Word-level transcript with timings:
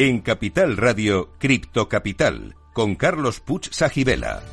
En 0.00 0.20
Capital 0.20 0.76
Radio, 0.76 1.30
Cripto 1.40 1.88
Capital, 1.88 2.54
con 2.72 2.94
Carlos 2.94 3.40
Puch 3.40 3.72
Sajibela. 3.72 4.44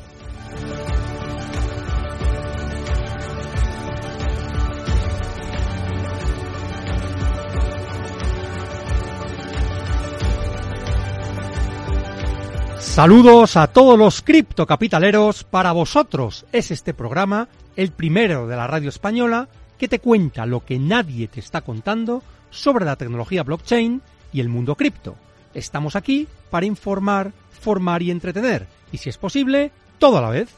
Saludos 12.80 13.56
a 13.56 13.68
todos 13.68 13.96
los 13.96 14.22
criptocapitaleros. 14.22 15.44
Para 15.44 15.70
vosotros 15.70 16.44
es 16.50 16.72
este 16.72 16.92
programa, 16.92 17.48
el 17.76 17.92
primero 17.92 18.48
de 18.48 18.56
la 18.56 18.66
radio 18.66 18.88
española, 18.88 19.48
que 19.78 19.86
te 19.86 20.00
cuenta 20.00 20.44
lo 20.44 20.64
que 20.64 20.80
nadie 20.80 21.28
te 21.28 21.38
está 21.38 21.60
contando 21.60 22.24
sobre 22.50 22.84
la 22.84 22.96
tecnología 22.96 23.44
blockchain 23.44 24.02
y 24.32 24.40
el 24.40 24.48
mundo 24.48 24.74
cripto. 24.74 25.16
Estamos 25.56 25.96
aquí 25.96 26.28
para 26.50 26.66
informar, 26.66 27.32
formar 27.50 28.02
y 28.02 28.10
entretener, 28.10 28.66
y 28.92 28.98
si 28.98 29.08
es 29.08 29.16
posible, 29.16 29.72
todo 29.98 30.18
a 30.18 30.20
la 30.20 30.28
vez. 30.28 30.54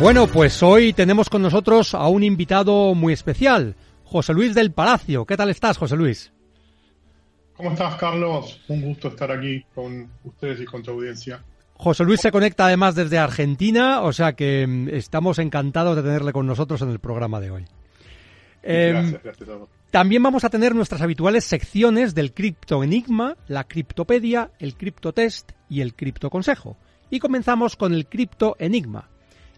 Bueno, 0.00 0.26
pues 0.26 0.60
hoy 0.64 0.92
tenemos 0.92 1.30
con 1.30 1.42
nosotros 1.42 1.94
a 1.94 2.08
un 2.08 2.24
invitado 2.24 2.92
muy 2.96 3.12
especial. 3.12 3.76
José 4.02 4.34
Luis 4.34 4.52
del 4.52 4.72
Palacio. 4.72 5.24
¿Qué 5.26 5.36
tal 5.36 5.50
estás, 5.50 5.78
José 5.78 5.94
Luis? 5.94 6.32
¿Cómo 7.56 7.70
estás, 7.70 7.94
Carlos? 7.94 8.60
Un 8.66 8.82
gusto 8.82 9.06
estar 9.06 9.30
aquí 9.30 9.64
con 9.76 10.10
ustedes 10.24 10.60
y 10.62 10.64
con 10.64 10.82
tu 10.82 10.90
audiencia. 10.90 11.40
José 11.84 12.04
Luis 12.04 12.22
se 12.22 12.32
conecta 12.32 12.64
además 12.64 12.94
desde 12.94 13.18
Argentina, 13.18 14.00
o 14.00 14.12
sea 14.14 14.32
que 14.32 14.66
mm, 14.66 14.88
estamos 14.88 15.38
encantados 15.38 15.94
de 15.94 16.02
tenerle 16.02 16.32
con 16.32 16.46
nosotros 16.46 16.80
en 16.80 16.88
el 16.88 16.98
programa 16.98 17.40
de 17.40 17.50
hoy. 17.50 17.66
Gracias, 18.62 19.12
eh, 19.12 19.20
gracias 19.22 19.42
a 19.42 19.52
todos. 19.52 19.68
También 19.90 20.22
vamos 20.22 20.44
a 20.44 20.48
tener 20.48 20.74
nuestras 20.74 21.02
habituales 21.02 21.44
secciones 21.44 22.14
del 22.14 22.32
Cripto 22.32 22.82
Enigma, 22.82 23.36
la 23.48 23.64
Criptopedia, 23.64 24.50
el 24.58 24.76
Criptotest 24.76 25.52
y 25.68 25.82
el 25.82 25.94
Cripto 25.94 26.30
Consejo. 26.30 26.78
Y 27.10 27.20
comenzamos 27.20 27.76
con 27.76 27.92
el 27.92 28.06
Cripto 28.06 28.56
Enigma. 28.58 29.10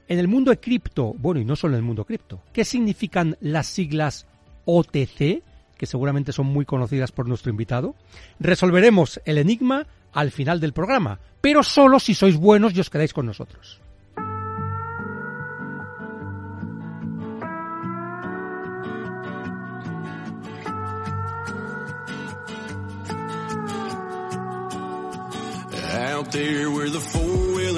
En 0.09 0.19
el 0.19 0.27
mundo 0.27 0.51
de 0.51 0.59
cripto, 0.59 1.15
bueno, 1.17 1.41
y 1.41 1.45
no 1.45 1.55
solo 1.55 1.75
en 1.75 1.79
el 1.79 1.85
mundo 1.85 2.05
cripto, 2.05 2.43
¿qué 2.53 2.65
significan 2.65 3.37
las 3.41 3.69
siglas 3.69 4.27
OTC, 4.65 5.45
que 5.77 5.87
seguramente 5.87 6.33
son 6.33 6.47
muy 6.47 6.65
conocidas 6.65 7.13
por 7.13 7.29
nuestro 7.29 7.51
invitado. 7.51 7.95
Resolveremos 8.41 9.21
el 9.25 9.39
enigma 9.39 9.87
al 10.17 10.31
final 10.31 10.61
del 10.61 10.73
programa, 10.73 11.21
pero 11.43 11.63
solo 11.63 12.01
si 12.01 12.15
sois 12.15 12.37
buenos 12.37 12.75
y 12.75 12.81
os 12.81 12.89
quedáis 12.89 13.13
con 13.13 13.27
nosotros. 13.27 13.81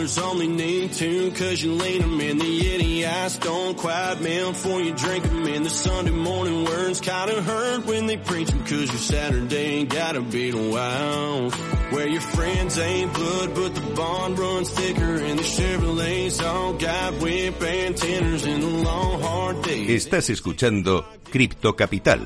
Four-wheelers 0.08 0.18
only 0.18 0.48
need 0.48 0.92
two 0.92 1.30
Cause 1.32 1.62
you 1.62 1.72
lean 1.72 2.00
them 2.00 2.20
in. 2.20 2.38
The 2.38 2.44
Yeti 2.44 3.06
ice 3.06 3.38
don't 3.38 3.76
quite 3.76 4.20
melt 4.20 4.56
For 4.56 4.80
you 4.80 4.94
drink 4.94 5.24
them 5.24 5.46
in. 5.46 5.62
The 5.62 5.70
Sunday 5.70 6.10
morning 6.10 6.64
words 6.64 7.00
Kinda 7.00 7.42
hurt 7.42 7.86
when 7.86 8.06
they 8.06 8.16
preach 8.16 8.48
them 8.48 8.60
Cause 8.60 8.88
your 8.88 8.98
Saturday 8.98 9.78
ain't 9.78 9.90
gotta 9.90 10.20
be 10.20 10.50
a 10.50 10.56
wow. 10.56 11.50
Where 11.90 12.08
your 12.08 12.20
friends 12.20 12.78
ain't 12.78 13.12
blood 13.14 13.54
but 13.54 13.74
the 13.74 13.94
bond 13.94 14.38
runs 14.38 14.70
thicker. 14.70 15.14
And 15.16 15.38
the 15.38 15.44
Chevrolets 15.44 16.44
all 16.44 16.72
got 16.74 17.14
whip 17.14 17.62
antennas 17.62 18.44
In 18.46 18.60
the 18.60 18.66
long 18.84 19.20
hard 19.20 19.62
days. 19.62 20.06
Estás 20.06 20.30
escuchando 20.30 21.04
Cripto 21.30 21.74
Capital. 21.76 22.20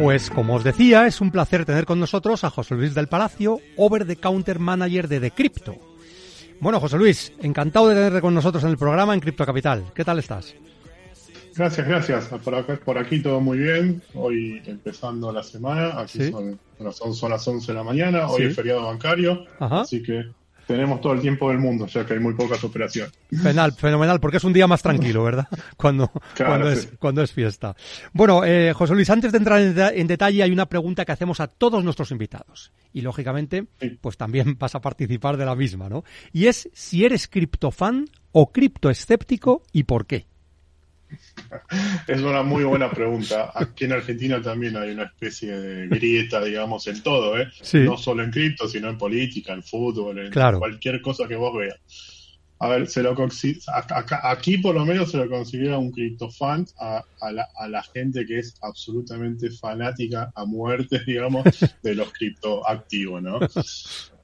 Pues 0.00 0.30
como 0.30 0.54
os 0.54 0.64
decía, 0.64 1.06
es 1.06 1.20
un 1.20 1.30
placer 1.30 1.66
tener 1.66 1.84
con 1.84 2.00
nosotros 2.00 2.42
a 2.44 2.50
José 2.50 2.74
Luis 2.74 2.94
del 2.94 3.06
Palacio, 3.08 3.58
Over 3.76 4.06
the 4.06 4.16
Counter 4.16 4.58
Manager 4.58 5.08
de 5.08 5.20
Decrypto. 5.20 5.76
Bueno, 6.58 6.80
José 6.80 6.96
Luis, 6.96 7.32
encantado 7.42 7.88
de 7.88 7.94
tenerte 7.96 8.20
con 8.22 8.32
nosotros 8.34 8.64
en 8.64 8.70
el 8.70 8.78
programa 8.78 9.12
en 9.12 9.20
Cripto 9.20 9.44
Capital. 9.44 9.84
¿Qué 9.94 10.02
tal 10.04 10.18
estás? 10.18 10.54
Gracias, 11.54 11.86
gracias. 11.86 12.24
Por, 12.42 12.54
acá, 12.54 12.80
por 12.82 12.96
aquí 12.96 13.20
todo 13.20 13.40
muy 13.40 13.58
bien. 13.58 14.02
Hoy 14.14 14.62
empezando 14.64 15.30
la 15.32 15.42
semana. 15.42 16.00
Aquí 16.00 16.18
Sí. 16.18 16.30
son, 16.30 16.58
bueno, 16.78 16.92
son, 16.92 17.14
son 17.14 17.30
las 17.30 17.46
11 17.46 17.66
de 17.72 17.76
la 17.78 17.84
mañana. 17.84 18.26
Hoy 18.28 18.42
Sí. 18.44 18.48
es 18.48 18.56
feriado 18.56 18.86
bancario. 18.86 19.44
Ajá. 19.58 19.82
Así 19.82 20.02
que 20.02 20.24
tenemos 20.74 21.00
todo 21.00 21.12
el 21.14 21.20
tiempo 21.20 21.48
del 21.50 21.58
mundo, 21.58 21.86
ya 21.86 22.06
que 22.06 22.14
hay 22.14 22.20
muy 22.20 22.34
pocas 22.34 22.62
operaciones. 22.62 23.12
Fenomenal, 23.28 23.72
fenomenal, 23.72 24.20
porque 24.20 24.36
es 24.36 24.44
un 24.44 24.52
día 24.52 24.66
más 24.66 24.82
tranquilo, 24.82 25.24
¿verdad? 25.24 25.46
Cuando, 25.76 26.10
Claro, 26.34 26.52
cuando, 26.52 26.70
sí. 26.70 26.78
es, 26.78 26.92
cuando 26.98 27.22
es 27.22 27.32
fiesta. 27.32 27.74
Bueno, 28.12 28.44
eh, 28.44 28.72
José 28.74 28.94
Luis, 28.94 29.10
antes 29.10 29.32
de 29.32 29.38
entrar 29.38 29.60
en, 29.60 29.74
deta- 29.74 29.92
en 29.94 30.06
detalle, 30.06 30.42
hay 30.42 30.50
una 30.52 30.66
pregunta 30.66 31.04
que 31.04 31.12
hacemos 31.12 31.40
a 31.40 31.48
todos 31.48 31.82
nuestros 31.82 32.10
invitados. 32.12 32.72
Y 32.92 33.00
lógicamente, 33.00 33.66
Sí. 33.80 33.98
pues 34.00 34.16
también 34.16 34.56
vas 34.58 34.74
a 34.74 34.80
participar 34.80 35.36
de 35.36 35.44
la 35.46 35.54
misma, 35.56 35.88
¿no? 35.88 36.04
Y 36.32 36.46
es 36.46 36.68
si 36.72 37.04
eres 37.04 37.26
criptofan 37.28 38.06
o 38.32 38.52
criptoescéptico 38.52 39.62
y 39.72 39.82
por 39.84 40.06
qué. 40.06 40.26
Es 42.06 42.20
una 42.20 42.42
muy 42.42 42.64
buena 42.64 42.90
pregunta. 42.90 43.52
Aquí 43.54 43.84
en 43.84 43.92
Argentina 43.92 44.40
también 44.40 44.76
hay 44.76 44.90
una 44.90 45.04
especie 45.04 45.52
de 45.58 45.86
grieta, 45.88 46.42
digamos, 46.42 46.86
en 46.86 47.02
todo, 47.02 47.38
¿eh? 47.38 47.48
Sí. 47.62 47.78
No 47.78 47.96
solo 47.96 48.22
en 48.22 48.30
cripto, 48.30 48.68
sino 48.68 48.88
en 48.88 48.98
política, 48.98 49.52
en 49.52 49.62
fútbol, 49.62 50.18
en 50.18 50.30
Claro. 50.30 50.58
cualquier 50.58 51.00
cosa 51.00 51.26
que 51.28 51.36
vos 51.36 51.56
veas. 51.56 51.78
A 52.62 52.68
ver, 52.68 52.88
se 52.88 53.02
lo 53.02 53.16
aquí 54.22 54.58
por 54.58 54.74
lo 54.74 54.84
menos 54.84 55.10
se 55.10 55.16
lo 55.16 55.30
considera 55.30 55.78
un 55.78 55.90
criptofan 55.90 56.66
a, 56.78 57.02
a 57.22 57.32
la, 57.32 57.48
a 57.56 57.68
la 57.68 57.82
gente 57.82 58.26
que 58.26 58.38
es 58.38 58.54
absolutamente 58.60 59.50
fanática 59.50 60.30
a 60.34 60.44
muerte, 60.44 61.00
digamos, 61.06 61.44
de 61.82 61.94
los 61.94 62.12
criptoactivos, 62.12 63.22
¿no? 63.22 63.40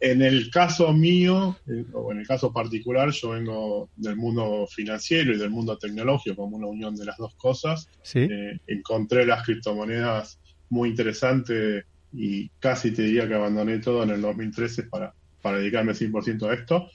En 0.00 0.20
el 0.20 0.50
caso 0.50 0.92
mío, 0.92 1.56
eh, 1.66 1.86
o 1.94 2.12
en 2.12 2.19
el 2.19 2.26
caso 2.26 2.52
particular, 2.52 3.10
yo 3.10 3.30
vengo 3.30 3.88
del 3.97 4.16
mundo 4.16 4.66
financiero 4.66 5.32
y 5.32 5.38
del 5.38 5.48
mundo 5.48 5.78
tecnológico 5.78 6.36
como 6.36 6.58
una 6.58 6.66
unión 6.66 6.94
de 6.94 7.06
las 7.06 7.16
dos 7.16 7.34
cosas. 7.36 7.89
¿Sí? 8.03 8.18
Eh, 8.18 8.60
encontré 8.66 9.24
las 9.24 9.47
criptomonedas 9.47 10.39
muy 10.68 10.91
interesantes 10.91 11.86
y 12.12 12.50
casi 12.60 12.91
te 12.91 13.00
diría 13.00 13.27
que 13.27 13.34
abandoné 13.34 13.78
todo 13.78 14.03
en 14.03 14.10
el 14.10 14.21
2013 14.21 14.82
para, 14.84 15.15
para 15.41 15.56
dedicarme 15.56 15.92
100% 15.92 16.50
a 16.50 16.54
esto, 16.54 16.91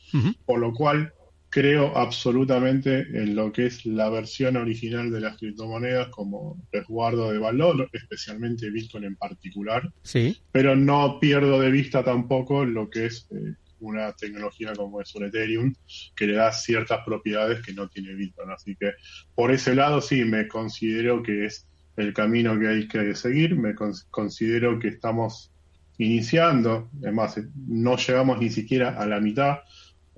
por 0.46 0.60
lo 0.60 0.72
cual 0.74 1.12
creo 1.52 1.96
absolutamente 1.98 3.02
en 3.02 3.36
lo 3.36 3.52
que 3.52 3.66
es 3.66 3.86
la 3.86 4.10
versión 4.10 4.56
original 4.56 5.12
de 5.12 5.20
las 5.20 5.38
criptomonedas 5.38 6.08
como 6.08 6.58
resguardo 6.72 7.32
de 7.32 7.38
valor, 7.40 7.90
especialmente 7.92 8.70
Bitcoin 8.72 9.04
en 9.04 9.16
particular, 9.18 9.92
Sí. 10.02 10.38
pero 10.54 10.76
no 10.76 11.20
pierdo 11.20 11.60
de 11.60 11.70
vista 11.70 12.04
tampoco 12.04 12.64
lo 12.66 12.90
que 12.90 13.06
es 13.08 13.28
eh, 13.32 13.56
una 13.82 14.14
tecnología 14.14 14.72
como 14.74 15.02
es 15.02 15.14
un 15.14 15.26
Ethereum, 15.26 15.74
que 16.16 16.28
le 16.28 16.34
da 16.36 16.52
ciertas 16.54 17.00
propiedades 17.06 17.62
que 17.62 17.74
no 17.74 17.90
tiene 17.90 18.14
Bitcoin. 18.16 18.50
Así 18.52 18.76
que 18.80 18.92
por 19.36 19.52
ese 19.52 19.76
lado 19.76 20.00
sí 20.02 20.24
me 20.24 20.48
considero 20.48 21.22
que 21.22 21.46
es 21.48 21.68
el 21.98 22.14
camino 22.14 22.58
que 22.58 22.68
hay 22.70 22.88
que 22.88 23.14
seguir, 23.16 23.58
me 23.58 23.76
con- 23.76 23.94
considero 24.10 24.80
que 24.80 24.88
estamos 24.88 25.52
iniciando, 25.98 26.90
además 27.04 27.40
no 27.68 27.98
llegamos 27.98 28.40
ni 28.40 28.50
siquiera 28.50 28.98
a 28.98 29.06
la 29.06 29.20
mitad 29.20 29.58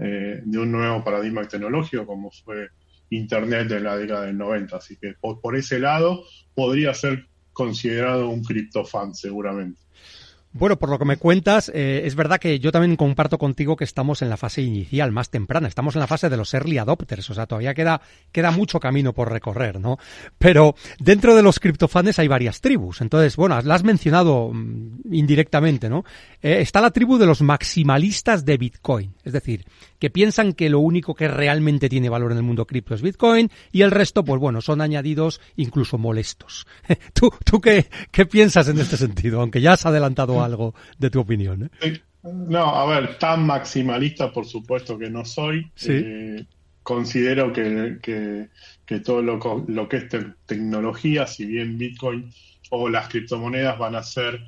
eh, 0.03 0.41
de 0.44 0.57
un 0.59 0.71
nuevo 0.71 1.03
paradigma 1.03 1.47
tecnológico 1.47 2.05
como 2.05 2.29
fue 2.29 2.67
Internet 3.09 3.71
en 3.71 3.83
la 3.83 3.95
década 3.95 4.25
del 4.25 4.38
90. 4.38 4.75
Así 4.75 4.97
que 4.97 5.13
por, 5.13 5.39
por 5.39 5.55
ese 5.55 5.79
lado 5.79 6.23
podría 6.53 6.94
ser 6.94 7.27
considerado 7.53 8.27
un 8.29 8.44
criptofan 8.44 9.15
seguramente. 9.15 9.79
Bueno, 10.55 10.77
por 10.77 10.89
lo 10.89 11.00
que 11.00 11.05
me 11.05 11.17
cuentas, 11.17 11.71
eh, 11.73 12.03
es 12.05 12.13
verdad 12.13 12.39
que 12.39 12.59
yo 12.59 12.71
también 12.71 12.95
comparto 12.95 13.39
contigo 13.39 13.75
que 13.75 13.83
estamos 13.83 14.21
en 14.21 14.29
la 14.29 14.38
fase 14.38 14.61
inicial, 14.61 15.11
más 15.11 15.31
temprana. 15.31 15.67
Estamos 15.67 15.95
en 15.95 16.01
la 16.01 16.07
fase 16.07 16.29
de 16.29 16.38
los 16.38 16.53
early 16.53 16.77
adopters, 16.77 17.27
o 17.31 17.33
sea, 17.33 17.47
todavía 17.47 17.73
queda, 17.73 18.01
queda 18.31 18.51
mucho 18.51 18.79
camino 18.79 19.13
por 19.13 19.31
recorrer, 19.31 19.79
¿no? 19.79 19.97
Pero 20.38 20.75
dentro 21.00 21.35
de 21.35 21.41
los 21.41 21.59
criptofanes 21.59 22.19
hay 22.19 22.27
varias 22.27 22.61
tribus. 22.61 23.01
Entonces, 23.01 23.35
bueno, 23.35 23.59
la 23.63 23.73
has 23.73 23.83
mencionado 23.83 24.51
mm, 24.53 25.11
indirectamente, 25.11 25.89
¿no? 25.89 26.05
Eh, 26.39 26.59
está 26.61 26.81
la 26.81 26.91
tribu 26.91 27.17
de 27.17 27.25
los 27.25 27.41
maximalistas 27.41 28.45
de 28.45 28.57
Bitcoin. 28.57 29.15
Es 29.23 29.33
decir, 29.33 29.65
que 30.03 30.09
piensan 30.09 30.51
que 30.51 30.69
lo 30.69 30.79
único 30.79 31.15
que 31.15 31.29
realmente 31.29 31.88
tiene 31.88 32.09
valor 32.09 32.33
en 32.33 32.38
el 32.38 32.44
mundo 32.44 32.67
cripto 32.67 32.94
es 32.94 33.01
Bitcoin 33.01 33.50
y 33.71 33.83
el 33.83 33.91
resto, 33.91 34.25
pues 34.25 34.38
bueno, 34.38 34.59
son 34.59 34.81
añadidos 34.81 35.39
incluso 35.55 35.97
molestos. 35.97 36.67
¿Tú, 37.13 37.31
tú 37.45 37.61
qué, 37.61 37.85
qué 38.11 38.25
piensas 38.25 38.67
en 38.67 38.79
este 38.79 38.97
sentido? 38.97 39.39
Aunque 39.39 39.61
ya 39.61 39.71
has 39.71 39.85
adelantado 39.85 40.44
algo 40.44 40.75
de 40.97 41.09
tu 41.09 41.21
opinión. 41.21 41.71
¿eh? 41.81 42.01
No, 42.21 42.75
a 42.75 42.85
ver, 42.85 43.17
tan 43.17 43.45
maximalista 43.45 44.33
por 44.33 44.45
supuesto 44.45 44.97
que 45.00 45.09
no 45.09 45.23
soy. 45.23 45.71
Sí. 45.73 45.94
Eh, 45.94 46.45
considero 46.81 47.53
que, 47.53 48.00
que, 48.03 48.50
que 48.85 49.00
todo 49.00 49.21
lo, 49.21 49.39
lo 49.69 49.88
que 49.88 49.95
es 49.95 50.09
te- 50.09 50.33
tecnología, 50.45 51.25
si 51.27 51.45
bien 51.45 51.77
Bitcoin 51.77 52.29
o 52.71 52.89
las 52.89 53.07
criptomonedas 53.07 53.79
van 53.79 53.95
a 53.95 54.03
ser 54.03 54.41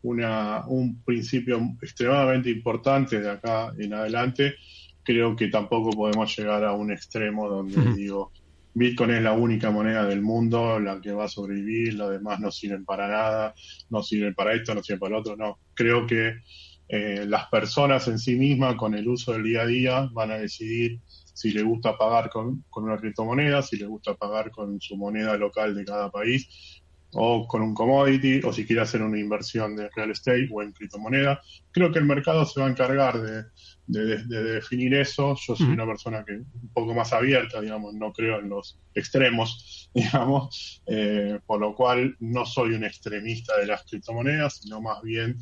una, 0.00 0.64
un 0.68 1.02
principio 1.02 1.60
extremadamente 1.82 2.48
importante 2.48 3.20
de 3.20 3.28
acá 3.28 3.74
en 3.78 3.92
adelante, 3.92 4.54
creo 5.02 5.36
que 5.36 5.48
tampoco 5.48 5.90
podemos 5.90 6.36
llegar 6.36 6.64
a 6.64 6.72
un 6.72 6.92
extremo 6.92 7.48
donde 7.48 7.94
digo, 7.94 8.32
Bitcoin 8.74 9.10
es 9.10 9.22
la 9.22 9.32
única 9.32 9.70
moneda 9.70 10.06
del 10.06 10.22
mundo, 10.22 10.80
la 10.80 11.00
que 11.00 11.12
va 11.12 11.24
a 11.24 11.28
sobrevivir, 11.28 11.94
las 11.94 12.10
demás 12.10 12.40
no 12.40 12.50
sirven 12.50 12.84
para 12.84 13.08
nada, 13.08 13.54
no 13.90 14.02
sirven 14.02 14.34
para 14.34 14.54
esto, 14.54 14.74
no 14.74 14.82
sirven 14.82 15.00
para 15.00 15.12
lo 15.12 15.20
otro, 15.20 15.36
no. 15.36 15.58
Creo 15.74 16.06
que 16.06 16.36
eh, 16.88 17.24
las 17.26 17.48
personas 17.48 18.08
en 18.08 18.18
sí 18.18 18.36
mismas, 18.36 18.76
con 18.76 18.94
el 18.94 19.06
uso 19.08 19.32
del 19.32 19.44
día 19.44 19.62
a 19.62 19.66
día, 19.66 20.08
van 20.12 20.30
a 20.30 20.38
decidir 20.38 21.00
si 21.34 21.50
les 21.50 21.64
gusta 21.64 21.96
pagar 21.96 22.30
con, 22.30 22.64
con 22.70 22.84
una 22.84 22.98
criptomoneda, 22.98 23.62
si 23.62 23.76
les 23.76 23.88
gusta 23.88 24.14
pagar 24.14 24.50
con 24.50 24.80
su 24.80 24.96
moneda 24.96 25.36
local 25.36 25.74
de 25.74 25.84
cada 25.84 26.10
país, 26.10 26.81
o 27.14 27.46
con 27.46 27.62
un 27.62 27.74
commodity, 27.74 28.40
o 28.44 28.52
si 28.52 28.66
quiere 28.66 28.82
hacer 28.82 29.02
una 29.02 29.18
inversión 29.18 29.76
de 29.76 29.88
real 29.94 30.10
estate 30.10 30.48
o 30.52 30.62
en 30.62 30.72
criptomoneda. 30.72 31.40
Creo 31.70 31.92
que 31.92 31.98
el 31.98 32.06
mercado 32.06 32.44
se 32.46 32.60
va 32.60 32.66
a 32.66 32.70
encargar 32.70 33.20
de, 33.20 33.44
de- 33.86 34.04
de- 34.06 34.24
de 34.24 34.42
definir 34.54 34.94
eso. 34.94 35.36
Yo 35.46 35.54
soy 35.56 35.72
una 35.72 35.86
persona 35.86 36.24
que 36.26 36.32
un 36.34 36.70
poco 36.72 36.94
más 36.94 37.12
abierta, 37.12 37.60
digamos, 37.60 37.94
no 37.94 38.12
creo 38.12 38.38
en 38.40 38.48
los 38.48 38.78
extremos, 38.94 39.90
digamos, 39.94 40.82
eh, 40.86 41.38
por 41.46 41.60
lo 41.60 41.74
cual 41.74 42.16
no 42.20 42.46
soy 42.46 42.72
un 42.74 42.84
extremista 42.84 43.56
de 43.58 43.66
las 43.66 43.84
criptomonedas, 43.84 44.58
sino 44.60 44.80
más 44.80 45.02
bien 45.02 45.36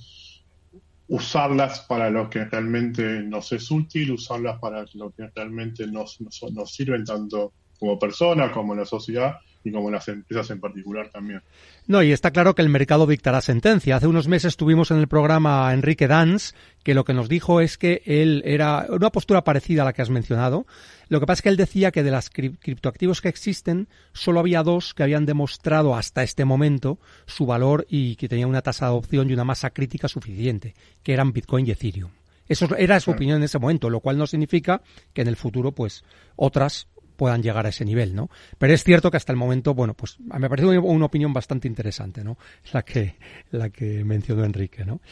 usarlas 1.09 1.81
para 1.89 2.09
lo 2.11 2.31
que 2.31 2.45
realmente 2.45 3.23
nos 3.23 3.51
es 3.53 3.71
útil, 3.71 4.13
usarlas 4.13 4.59
para 4.61 4.85
lo 4.95 5.11
que 5.13 5.29
realmente 5.35 5.87
nos, 5.87 6.21
nos, 6.21 6.41
nos 6.53 6.73
sirven 6.73 7.05
tanto 7.05 7.55
como 7.79 7.99
persona, 7.99 8.53
como 8.53 8.75
en 8.75 8.81
la 8.81 8.87
sociedad 8.87 9.35
y 9.63 9.71
como 9.73 9.91
las 9.91 10.09
empresas 10.09 10.51
en 10.51 10.61
particular 10.61 11.11
también. 11.11 11.43
No, 11.87 12.03
y 12.03 12.13
está 12.13 12.31
claro 12.31 12.55
que 12.55 12.63
el 12.63 12.69
mercado 12.69 13.07
dictará 13.07 13.41
sentencia. 13.41 13.97
Hace 13.97 14.07
unos 14.07 14.27
meses 14.29 14.57
tuvimos 14.57 14.91
en 14.91 14.99
el 14.99 15.09
programa 15.09 15.69
a 15.69 15.75
Enrique 15.75 16.09
Danz, 16.09 16.55
que 16.83 16.95
lo 16.95 17.05
que 17.05 17.13
nos 17.13 17.29
dijo 17.29 17.61
es 17.61 17.77
que 17.77 18.03
él 18.07 18.43
era 18.47 18.87
una 18.89 19.11
postura 19.11 19.45
parecida 19.45 19.83
a 19.83 19.85
la 19.85 19.93
que 19.93 20.01
has 20.03 20.11
mencionado. 20.11 20.67
Lo 21.09 21.21
que 21.21 21.27
pasa 21.27 21.41
es 21.41 21.43
que 21.43 21.49
él 21.51 21.57
decía 21.57 21.91
que 21.91 22.03
de 22.03 22.11
las 22.11 22.33
cri- 22.33 22.57
criptoactivos 22.59 23.21
que 23.21 23.29
existen, 23.29 23.89
solo 24.13 24.41
había 24.41 24.63
dos 24.63 24.95
que 24.95 25.03
habían 25.03 25.27
demostrado 25.27 25.95
hasta 25.95 26.23
este 26.23 26.45
momento 26.45 26.99
su 27.27 27.45
valor 27.45 27.87
y 27.91 28.17
que 28.17 28.29
tenían 28.29 28.49
una 28.49 28.63
tasa 28.63 28.87
de 28.87 28.93
adopción 28.93 29.29
y 29.29 29.35
una 29.35 29.45
masa 29.45 29.71
crítica 29.71 30.09
suficiente, 30.09 30.75
que 31.03 31.13
eran 31.13 31.33
Bitcoin 31.33 31.67
y 31.67 31.73
Ethereum. 31.73 32.11
Eso 32.49 32.69
era 32.77 32.99
su 32.99 33.13
opinión 33.13 33.37
en 33.37 33.45
ese 33.45 33.59
momento, 33.61 33.91
lo 33.91 34.01
cual 34.01 34.19
no 34.19 34.27
significa 34.27 34.83
que 35.13 35.23
en 35.23 35.29
el 35.29 35.37
futuro, 35.37 35.71
pues, 35.71 36.03
otras 36.35 36.89
puedan 37.21 37.43
llegar 37.43 37.67
a 37.67 37.69
ese 37.69 37.85
nivel, 37.85 38.15
¿no? 38.15 38.31
Pero 38.57 38.73
es 38.73 38.83
cierto 38.83 39.11
que 39.11 39.19
hasta 39.19 39.31
el 39.31 39.37
momento, 39.37 39.75
bueno, 39.75 39.93
pues 39.93 40.19
me 40.21 40.49
parece 40.49 40.67
una, 40.67 40.81
una 40.81 41.05
opinión 41.05 41.35
bastante 41.35 41.69
interesante, 41.69 42.25
¿no? 42.25 42.39
La 42.73 42.81
que, 42.81 43.17
la 43.51 43.69
que 43.69 44.03
mencionó 44.05 44.43
Enrique, 44.43 44.87
¿no? 44.87 45.03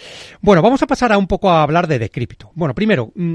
Bueno, 0.40 0.62
vamos 0.62 0.82
a 0.82 0.87
pasar 0.87 1.12
a 1.12 1.19
un 1.19 1.26
poco 1.26 1.50
a 1.50 1.62
hablar 1.62 1.87
de 1.87 1.99
Decrypto. 1.99 2.50
Bueno, 2.55 2.75
primero, 2.75 3.12
mm, 3.14 3.34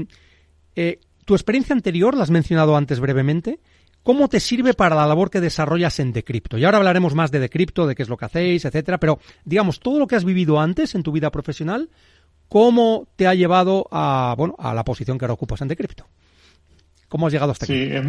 eh, 0.74 0.98
tu 1.24 1.34
experiencia 1.34 1.72
anterior, 1.72 2.16
la 2.16 2.24
has 2.24 2.30
mencionado 2.30 2.76
antes 2.76 2.98
brevemente, 2.98 3.60
¿cómo 4.02 4.28
te 4.28 4.40
sirve 4.40 4.74
para 4.74 4.96
la 4.96 5.06
labor 5.06 5.30
que 5.30 5.40
desarrollas 5.40 6.00
en 6.00 6.12
Decrypto? 6.12 6.58
Y 6.58 6.64
ahora 6.64 6.78
hablaremos 6.78 7.14
más 7.14 7.30
de 7.30 7.38
Decrypto, 7.38 7.86
de 7.86 7.94
qué 7.94 8.02
es 8.02 8.08
lo 8.08 8.16
que 8.16 8.24
hacéis, 8.24 8.64
etcétera, 8.64 8.98
pero 8.98 9.20
digamos, 9.44 9.78
todo 9.78 10.00
lo 10.00 10.08
que 10.08 10.16
has 10.16 10.24
vivido 10.24 10.58
antes 10.58 10.96
en 10.96 11.04
tu 11.04 11.12
vida 11.12 11.30
profesional, 11.30 11.90
¿cómo 12.48 13.06
te 13.14 13.28
ha 13.28 13.34
llevado 13.34 13.86
a, 13.92 14.34
bueno, 14.36 14.56
a 14.58 14.74
la 14.74 14.84
posición 14.84 15.16
que 15.16 15.26
ahora 15.26 15.34
ocupas 15.34 15.60
en 15.60 15.68
Decrypto? 15.68 16.06
¿Cómo 17.08 17.26
has 17.26 17.32
llegado 17.32 17.52
hasta 17.52 17.64
aquí? 17.66 17.74
Sí, 17.74 17.90
es, 17.92 18.04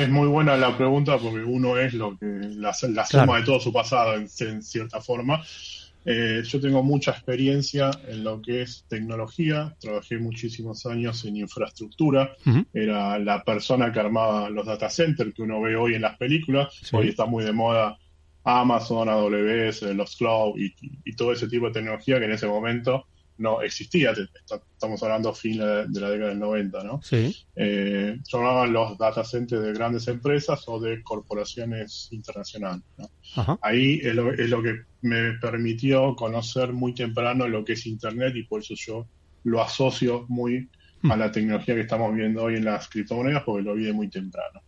es 0.00 0.08
muy 0.08 0.26
buena 0.28 0.56
la 0.56 0.76
pregunta 0.76 1.18
porque 1.18 1.42
uno 1.44 1.78
es 1.78 1.94
lo 1.94 2.16
que 2.18 2.26
la, 2.26 2.68
la 2.70 2.72
suma 2.74 3.04
Claro. 3.06 3.34
de 3.34 3.42
todo 3.44 3.60
su 3.60 3.72
pasado 3.72 4.14
en, 4.14 4.26
en 4.40 4.62
cierta 4.62 5.00
forma. 5.00 5.42
Eh, 6.06 6.42
yo 6.44 6.58
tengo 6.60 6.82
mucha 6.82 7.10
experiencia 7.10 7.90
en 8.08 8.24
lo 8.24 8.40
que 8.40 8.62
es 8.62 8.86
tecnología, 8.88 9.76
trabajé 9.78 10.16
muchísimos 10.18 10.86
años 10.86 11.24
en 11.26 11.36
infraestructura, 11.36 12.34
era 12.72 13.18
la 13.18 13.44
persona 13.44 13.92
que 13.92 14.00
armaba 14.00 14.48
los 14.48 14.64
data 14.64 14.88
centers 14.88 15.34
que 15.34 15.42
uno 15.42 15.60
ve 15.60 15.76
hoy 15.76 15.94
en 15.96 16.02
las 16.02 16.16
películas, 16.16 16.72
Sí. 16.82 16.96
hoy 16.96 17.08
está 17.08 17.26
muy 17.26 17.44
de 17.44 17.52
moda 17.52 17.98
Amazon, 18.44 19.10
AWS, 19.10 19.82
los 19.94 20.16
cloud 20.16 20.54
y 20.56 21.14
todo 21.14 21.32
ese 21.32 21.46
tipo 21.48 21.66
de 21.66 21.72
tecnología 21.72 22.18
que 22.18 22.24
en 22.24 22.32
ese 22.32 22.46
momento 22.46 23.04
no 23.40 23.62
existía, 23.62 24.12
estamos 24.12 25.02
hablando 25.02 25.32
fin 25.32 25.58
de, 25.58 26.00
la 26.00 26.10
década 26.10 26.28
del 26.28 26.38
90, 26.38 26.84
¿no? 26.84 27.00
Sí. 27.02 27.34
eh, 27.56 28.18
llamaban 28.30 28.70
los 28.72 28.98
data 28.98 29.24
centers 29.24 29.62
de 29.62 29.72
grandes 29.72 30.06
empresas 30.08 30.62
o 30.66 30.78
de 30.78 31.02
corporaciones 31.02 32.08
internacionales. 32.12 32.84
Ahí 33.62 33.98
es 34.02 34.14
lo, 34.14 34.30
es 34.30 34.50
lo 34.50 34.62
que 34.62 34.82
me 35.00 35.32
permitió 35.40 36.14
conocer 36.16 36.74
muy 36.74 36.94
temprano 36.94 37.48
lo 37.48 37.64
que 37.64 37.72
es 37.72 37.86
Internet 37.86 38.36
y 38.36 38.42
por 38.42 38.60
eso 38.60 38.74
yo 38.76 39.06
lo 39.44 39.62
asocio 39.62 40.26
muy 40.28 40.68
a 41.04 41.16
la 41.16 41.32
tecnología 41.32 41.74
que 41.74 41.80
estamos 41.80 42.14
viendo 42.14 42.42
hoy 42.42 42.56
en 42.56 42.66
las 42.66 42.88
criptomonedas 42.90 43.42
porque 43.44 43.62
lo 43.62 43.74
vi 43.74 43.84
de 43.84 43.94
muy 43.94 44.08
temprano. 44.08 44.60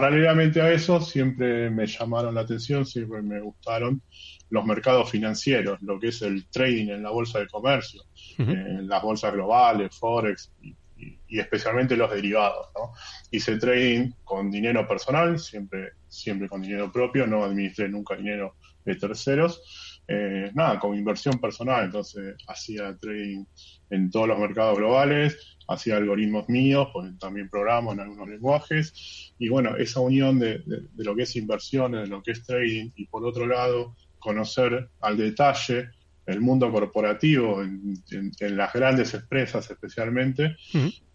Paralelamente 0.00 0.60
a 0.60 0.70
eso, 0.70 1.00
siempre 1.00 1.70
me 1.70 1.86
llamaron 1.86 2.34
la 2.34 2.42
atención, 2.42 2.84
siempre 2.84 3.22
me 3.22 3.40
gustaron 3.40 4.02
los 4.50 4.62
mercados 4.66 5.10
financieros, 5.10 5.80
lo 5.80 5.98
que 5.98 6.08
es 6.08 6.20
el 6.20 6.46
trading 6.50 6.88
en 6.90 7.02
la 7.02 7.08
bolsa 7.08 7.38
de 7.38 7.46
comercio, 7.46 8.02
Ujú. 8.38 8.50
eh, 8.50 8.78
las 8.82 9.02
bolsas 9.02 9.32
globales, 9.32 9.96
Forex 9.98 10.52
y, 10.60 10.76
y- 10.98 11.18
y 11.28 11.40
especialmente 11.40 11.96
los 11.96 12.10
derivados. 12.10 12.66
¿no? 12.74 12.92
Hice 13.30 13.56
trading 13.56 14.10
con 14.22 14.50
dinero 14.50 14.86
personal, 14.86 15.38
siempre, 15.38 15.92
siempre 16.06 16.46
con 16.46 16.60
dinero 16.60 16.92
propio, 16.92 17.26
no 17.26 17.42
administré 17.42 17.88
nunca 17.88 18.16
dinero 18.16 18.56
de 18.84 18.96
terceros. 18.96 19.85
Eh, 20.08 20.50
nada, 20.54 20.78
con 20.78 20.96
inversión 20.96 21.40
personal, 21.40 21.86
entonces 21.86 22.36
hacía 22.46 22.96
trading 22.96 23.44
en 23.90 24.08
todos 24.10 24.28
los 24.28 24.38
mercados 24.38 24.78
globales, 24.78 25.56
hacía 25.68 25.96
algoritmos 25.96 26.48
míos, 26.48 26.88
pues 26.92 27.18
también 27.18 27.48
programo 27.48 27.92
en 27.92 28.00
algunos 28.00 28.28
lenguajes, 28.28 29.32
y 29.38 29.48
bueno, 29.48 29.76
esa 29.76 29.98
unión 30.00 30.38
de, 30.38 30.58
de- 30.58 30.82
de 30.92 31.04
lo 31.04 31.16
que 31.16 31.22
es 31.24 31.34
inversiones, 31.34 32.02
de 32.02 32.06
lo 32.08 32.22
que 32.22 32.30
es 32.32 32.44
trading, 32.44 32.90
y 32.94 33.06
por 33.06 33.24
otro 33.26 33.46
lado, 33.48 33.96
conocer 34.20 34.90
al 35.00 35.16
detalle 35.16 35.88
el 36.24 36.40
mundo 36.40 36.70
corporativo 36.70 37.62
en, 37.62 37.94
en- 38.12 38.32
en 38.40 38.56
las 38.56 38.72
grandes 38.72 39.12
empresas 39.14 39.68
especialmente, 39.70 40.56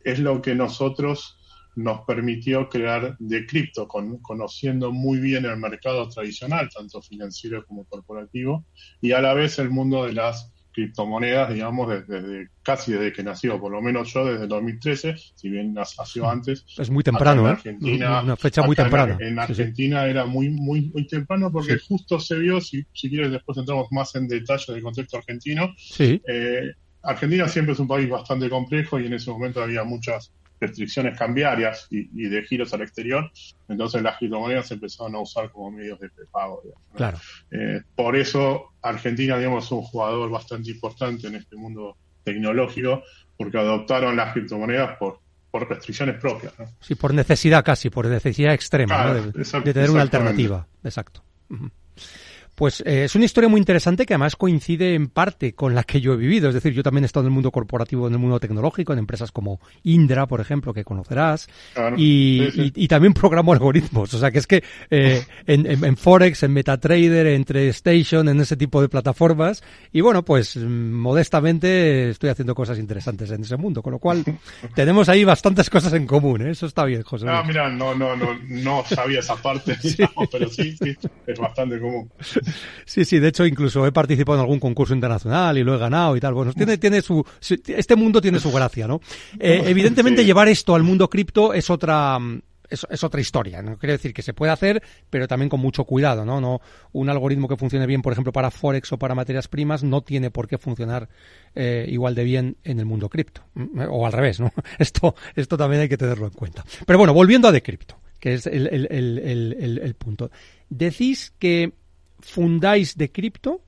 es 0.04 0.20
lo 0.20 0.42
que 0.42 0.54
nosotros 0.56 1.38
nos 1.76 2.02
permitió 2.06 2.68
crear 2.70 3.16
de 3.20 3.46
cripto, 3.46 3.88
con- 3.88 4.20
conociendo 4.22 4.92
muy 4.92 5.20
bien 5.20 5.46
el 5.46 5.58
mercado 5.58 6.08
tradicional, 6.10 6.70
tanto 6.74 7.02
financiero 7.02 7.66
como 7.66 7.86
corporativo, 7.86 8.66
y 9.00 9.12
a 9.14 9.22
la 9.22 9.34
vez 9.34 9.58
el 9.60 9.70
mundo 9.70 10.06
de 10.06 10.14
las 10.14 10.52
criptomonedas, 10.74 11.54
digamos, 11.54 11.90
desde, 11.90 12.22
desde- 12.22 12.48
casi 12.64 12.94
desde 12.94 13.12
que 13.12 13.24
nació, 13.24 13.60
por 13.60 13.72
lo 13.74 13.82
menos 13.82 14.14
yo 14.14 14.26
desde 14.26 14.48
2013, 14.48 15.16
si 15.36 15.50
bien 15.50 15.74
nació 15.74 16.30
antes, 16.30 16.66
Es 16.78 16.90
muy 16.90 17.04
temprano, 17.04 17.42
Acá 17.48 17.50
¿eh? 17.50 17.52
en 17.52 17.76
Argentina, 17.76 18.22
Una 18.22 18.38
fecha 18.38 18.62
muy 18.62 18.74
en- 18.78 18.84
temprana. 18.84 19.18
En, 19.20 19.30
Sí, 19.30 19.34
sí. 19.34 19.62
Argentina 19.62 20.06
era 20.06 20.26
muy, 20.26 20.50
muy, 20.50 20.90
muy 20.94 21.06
temprano 21.08 21.52
porque 21.52 21.74
Sí. 21.78 21.86
justo 21.88 22.20
se 22.20 22.38
vio, 22.40 22.62
si, 22.62 22.84
si 22.94 23.10
quieres 23.10 23.32
después 23.32 23.58
entramos 23.58 23.88
más 23.92 24.16
en 24.16 24.28
detalle 24.30 24.74
del 24.74 24.82
contexto 24.82 25.18
argentino, 25.18 25.74
Sí. 25.78 26.22
eh, 26.28 26.72
Argentina 27.04 27.48
siempre 27.50 27.74
es 27.74 27.80
un 27.80 27.88
país 27.88 28.08
bastante 28.10 28.50
complejo 28.50 29.00
y 29.00 29.08
en 29.08 29.14
ese 29.14 29.30
momento 29.32 29.62
había 29.62 29.84
muchas 29.84 30.32
restricciones 30.62 31.18
cambiarias 31.18 31.88
y, 31.90 32.08
y 32.14 32.30
de 32.30 32.44
giros 32.44 32.72
al 32.74 32.84
exterior, 32.84 33.30
entonces 33.68 34.02
las 34.04 34.18
criptomonedas 34.18 34.68
se 34.68 34.76
empezaron 34.76 35.16
a 35.16 35.20
usar 35.20 35.52
como 35.52 35.72
medios 35.72 36.00
de 36.00 36.10
pago. 36.32 36.62
digamos, 36.64 36.88
¿no? 36.92 36.96
Claro. 36.96 37.18
Eh, 37.52 37.82
por 37.96 38.16
eso 38.16 38.74
Argentina, 38.82 39.38
digamos, 39.38 39.66
es 39.66 39.72
un 39.72 39.82
jugador 39.82 40.30
bastante 40.30 40.70
importante 40.72 41.28
en 41.28 41.36
este 41.36 41.56
mundo 41.56 41.98
tecnológico, 42.24 43.02
porque 43.36 43.58
adoptaron 43.58 44.16
las 44.16 44.34
criptomonedas 44.34 44.98
por, 44.98 45.20
por 45.50 45.68
restricciones 45.68 46.20
propias. 46.22 46.54
¿no? 46.60 46.66
Sí, 46.80 46.94
por 46.94 47.14
necesidad 47.14 47.66
casi, 47.66 47.90
por 47.90 48.06
necesidad 48.06 48.54
extrema, 48.54 48.96
Claro, 48.96 49.14
¿no? 49.14 49.32
de, 49.32 49.62
de 49.66 49.74
tener 49.74 49.90
una 49.90 50.04
alternativa. 50.04 50.68
Exacto. 50.84 51.24
Pues 52.62 52.84
eh, 52.86 53.06
es 53.06 53.16
una 53.16 53.26
historia 53.26 53.50
muy 53.50 53.58
interesante 53.58 54.06
que 54.06 54.14
además 54.14 54.36
coincide 54.36 54.94
en 54.94 55.08
parte 55.08 55.56
con 55.56 55.74
la 55.74 55.84
que 55.84 56.00
yo 56.00 56.14
he 56.14 56.16
vivido. 56.16 56.48
Es 56.48 56.54
decir, 56.54 56.74
yo 56.74 56.84
también 56.84 57.04
he 57.04 57.08
estado 57.08 57.24
en 57.24 57.32
el 57.32 57.34
mundo 57.34 57.50
corporativo, 57.50 58.06
en 58.06 58.14
el 58.14 58.20
mundo 58.20 58.40
tecnológico, 58.40 58.94
en 58.94 59.00
empresas 59.00 59.32
como 59.32 59.60
Indra, 59.82 60.28
por 60.28 60.42
ejemplo, 60.42 60.72
que 60.72 60.84
conocerás. 60.84 61.50
y, 61.98 62.88
también 62.88 63.16
programo 63.16 63.52
algoritmos. 63.52 64.14
O 64.14 64.20
sea, 64.20 64.30
que 64.30 64.38
es 64.38 64.46
que 64.46 64.64
eh, 64.92 65.26
en, 65.48 65.98
Forex, 65.98 66.44
en 66.44 66.54
MetaTrader, 66.54 67.26
entre 67.26 67.68
Station, 67.70 68.30
en 68.30 68.40
ese 68.40 68.56
tipo 68.56 68.80
de 68.80 68.90
plataformas. 68.90 69.64
Y 69.92 70.02
bueno, 70.02 70.24
pues 70.24 70.56
modestamente 70.56 72.12
estoy 72.12 72.30
haciendo 72.30 72.54
cosas 72.54 72.78
interesantes 72.78 73.32
en 73.32 73.42
ese 73.42 73.58
mundo. 73.58 73.82
Con 73.82 73.94
lo 73.94 73.98
cual, 73.98 74.24
tenemos 74.76 75.10
ahí 75.10 75.24
bastantes 75.24 75.68
cosas 75.68 75.94
en 75.94 76.06
común. 76.06 76.44
¿eh? 76.44 76.52
Eso 76.52 76.68
está 76.68 76.86
bien, 76.86 77.02
José. 77.02 77.26
Ah, 77.28 77.42
mira, 77.44 77.70
no, 77.70 77.96
no, 77.96 78.16
no, 78.16 78.38
no 78.48 78.84
sabía 78.86 79.22
esa 79.22 79.36
parte, 79.36 79.76
pero 80.32 80.48
sí, 80.48 80.78
sí, 80.78 80.96
es 81.26 81.40
bastante 81.40 81.80
común. 81.80 82.08
Sí, 82.86 83.06
sí, 83.06 83.20
de 83.20 83.30
hecho 83.30 83.46
incluso 83.46 83.86
he 83.86 83.92
participado 83.92 84.38
en 84.38 84.42
algún 84.42 84.60
concurso 84.60 84.94
internacional 84.94 85.58
y 85.58 85.64
lo 85.64 85.76
he 85.76 85.78
ganado 85.78 86.16
y 86.16 86.20
tal. 86.20 86.34
Bueno, 86.34 86.54
tiene, 86.54 86.78
tiene 86.78 87.02
su, 87.02 87.26
este 87.42 87.96
mundo 87.96 88.22
tiene 88.22 88.40
su 88.40 88.52
gracia, 88.52 88.88
¿no? 88.88 89.02
Eh, 89.40 89.64
evidentemente 89.68 90.26
llevar 90.26 90.48
esto 90.48 90.76
al 90.76 90.84
mundo 90.84 91.10
cripto 91.10 91.54
es 91.54 91.70
otra, 91.70 92.20
es, 92.72 93.04
otra 93.04 93.22
historia. 93.22 93.62
No 93.62 93.78
quiere 93.78 93.94
decir 93.94 94.14
que 94.14 94.22
se 94.22 94.34
puede 94.34 94.52
hacer, 94.52 94.82
pero 95.10 95.28
también 95.28 95.50
con 95.50 95.60
mucho 95.60 95.84
cuidado, 95.84 96.26
¿no? 96.26 96.42
No 96.42 96.62
un 96.94 97.10
algoritmo 97.10 97.48
que 97.48 97.58
funcione 97.58 97.86
bien, 97.86 98.02
por 98.02 98.14
ejemplo, 98.14 98.32
para 98.32 98.50
forex 98.50 98.92
o 98.94 98.98
para 98.98 99.14
materias 99.14 99.48
primas, 99.48 99.84
no 99.84 100.02
tiene 100.02 100.32
por 100.32 100.48
qué 100.48 100.58
funcionar 100.58 101.10
eh, 101.54 101.86
igual 101.90 102.16
de 102.16 102.24
bien 102.24 102.58
en 102.64 102.80
el 102.80 102.86
mundo 102.86 103.10
cripto, 103.10 103.44
o 103.90 104.06
al 104.06 104.14
revés, 104.14 104.40
¿no? 104.40 104.52
Esto, 104.80 105.16
esto 105.36 105.58
también 105.58 105.84
hay 105.84 105.90
que 105.90 105.98
tenerlo 105.98 106.26
en 106.26 106.34
cuenta. 106.34 106.66
Pero 106.86 106.98
bueno, 106.98 107.14
volviendo 107.14 107.48
a 107.48 107.52
de 107.52 107.62
cripto, 107.62 107.98
que 108.20 108.36
es 108.36 108.48
el, 108.48 108.68
el, 108.68 108.88
el, 108.90 109.80
el 109.84 109.96
punto. 109.96 110.32
Decís 110.70 111.34
que 111.38 111.74
fundáis 112.22 112.98
de 112.98 113.12
cripto 113.12 113.62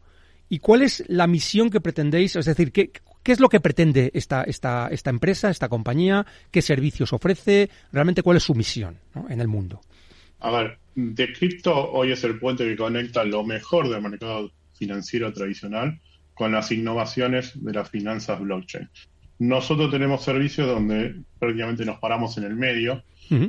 y 0.50 0.60
cuál 0.60 0.81
es 0.81 1.03
la 1.07 1.27
misión 1.27 1.69
que 1.69 1.81
pretendéis, 1.81 2.36
es 2.36 2.45
decir, 2.45 2.72
qué, 2.72 2.91
qué 3.24 3.31
es 3.31 3.39
lo 3.39 3.50
que 3.50 3.60
pretende 3.60 4.12
esta, 4.13 4.43
esta, 4.43 4.89
esta 4.89 5.10
empresa, 5.10 5.50
esta 5.50 5.69
compañía, 5.69 6.25
qué 6.51 6.62
servicios 6.62 7.13
ofrece, 7.13 7.69
realmente 7.91 8.22
cuál 8.22 8.38
es 8.38 8.43
su 8.43 8.53
misión 8.53 9.00
en 9.29 9.41
el 9.41 9.48
mundo. 9.48 9.81
A 10.39 10.51
ver, 10.51 10.77
de 10.95 11.31
cripto 11.33 11.91
hoy 11.91 12.12
es 12.12 12.24
el 12.24 12.38
puente 12.38 12.65
que 12.65 12.75
conecta 12.75 13.24
lo 13.24 13.43
mejor 13.43 13.89
del 13.89 14.01
mercado 14.01 14.51
financiero 14.74 15.31
tradicional 15.31 16.00
con 16.33 16.51
las 16.51 16.72
innovaciones 16.72 17.51
de 17.55 17.74
las 17.74 17.89
finanzas 17.89 18.39
blockchain. 18.41 18.89
Nosotros 19.39 19.89
tenemos 19.89 20.24
servicios 20.24 20.67
donde 20.67 21.15
prácticamente 21.39 21.86
nos 21.86 22.00
paramos 22.00 22.38
en 22.38 22.43
el 22.43 22.55
medio 22.55 23.03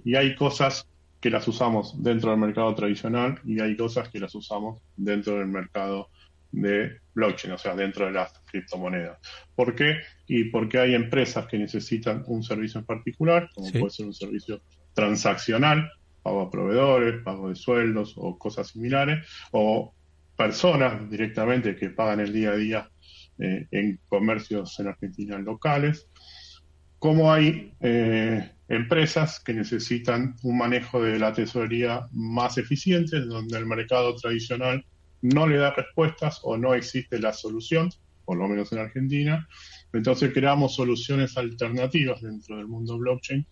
y 0.05 0.15
hay 0.15 0.35
cosas 0.35 0.89
que 1.25 1.31
las 1.31 1.49
usamos 1.49 2.03
dentro 2.03 2.33
del 2.33 2.39
mercado 2.39 2.75
tradicional 2.75 3.41
y 3.47 3.59
hay 3.59 3.79
cosas 3.79 4.11
que 4.11 4.21
las 4.21 4.35
usamos 4.35 4.83
dentro 4.95 5.39
del 5.39 5.47
mercado 5.47 6.11
de 6.53 6.99
blockchain, 7.15 7.55
o 7.55 7.57
sea, 7.57 7.75
dentro 7.75 8.05
de 8.05 8.13
las 8.13 8.43
criptomonedas. 8.45 9.19
¿Por 9.55 9.75
qué? 9.75 10.01
Y 10.27 10.51
porque 10.51 10.79
hay 10.79 10.95
empresas 10.95 11.47
que 11.47 11.57
necesitan 11.57 12.25
un 12.27 12.43
servicio 12.43 12.79
en 12.79 12.85
particular, 12.85 13.49
como 13.55 13.73
puede 13.73 13.89
ser 13.89 14.05
un 14.05 14.13
servicio 14.13 14.61
transaccional, 14.93 15.91
pago 16.23 16.43
a 16.43 16.51
proveedores, 16.51 17.23
pago 17.23 17.49
de 17.49 17.55
sueldos 17.55 18.13
o 18.19 18.37
cosas 18.37 18.69
similares, 18.69 19.27
o 19.51 19.95
personas 20.37 21.09
directamente 21.09 21.75
que 21.75 21.89
pagan 21.89 22.21
el 22.21 22.35
día 22.35 22.51
a 22.51 22.57
día 22.57 22.91
eh, 23.39 23.67
en 23.71 23.99
comercios 24.11 24.79
en 24.79 24.89
Argentina 24.89 25.39
locales, 25.39 26.07
como 26.99 27.33
hay 27.33 27.73
eh, 27.81 28.51
empresas 28.69 29.41
que 29.41 29.53
necesitan 29.53 30.37
un 30.43 30.59
manejo 30.59 31.03
de 31.03 31.19
la 31.19 31.33
tesorería 31.33 32.07
más 32.13 32.59
eficiente, 32.59 33.21
donde 33.21 33.59
el 33.59 33.67
mercado 33.67 34.15
tradicional 34.17 34.85
no 35.23 35.47
le 35.47 35.57
da 35.57 35.71
respuestas 35.71 36.41
o 36.43 36.57
no 36.57 36.75
existe 36.75 37.19
la 37.19 37.33
solución, 37.33 37.91
por 38.25 38.39
lo 38.39 38.49
menos 38.49 38.73
en 38.73 38.79
Argentina. 38.79 39.49
Entonces 39.93 40.33
creamos 40.33 40.75
soluciones 40.75 41.37
alternativas 41.37 42.21
dentro 42.23 42.57
del 42.57 42.67
mundo 42.67 42.99
blockchain 42.99 43.47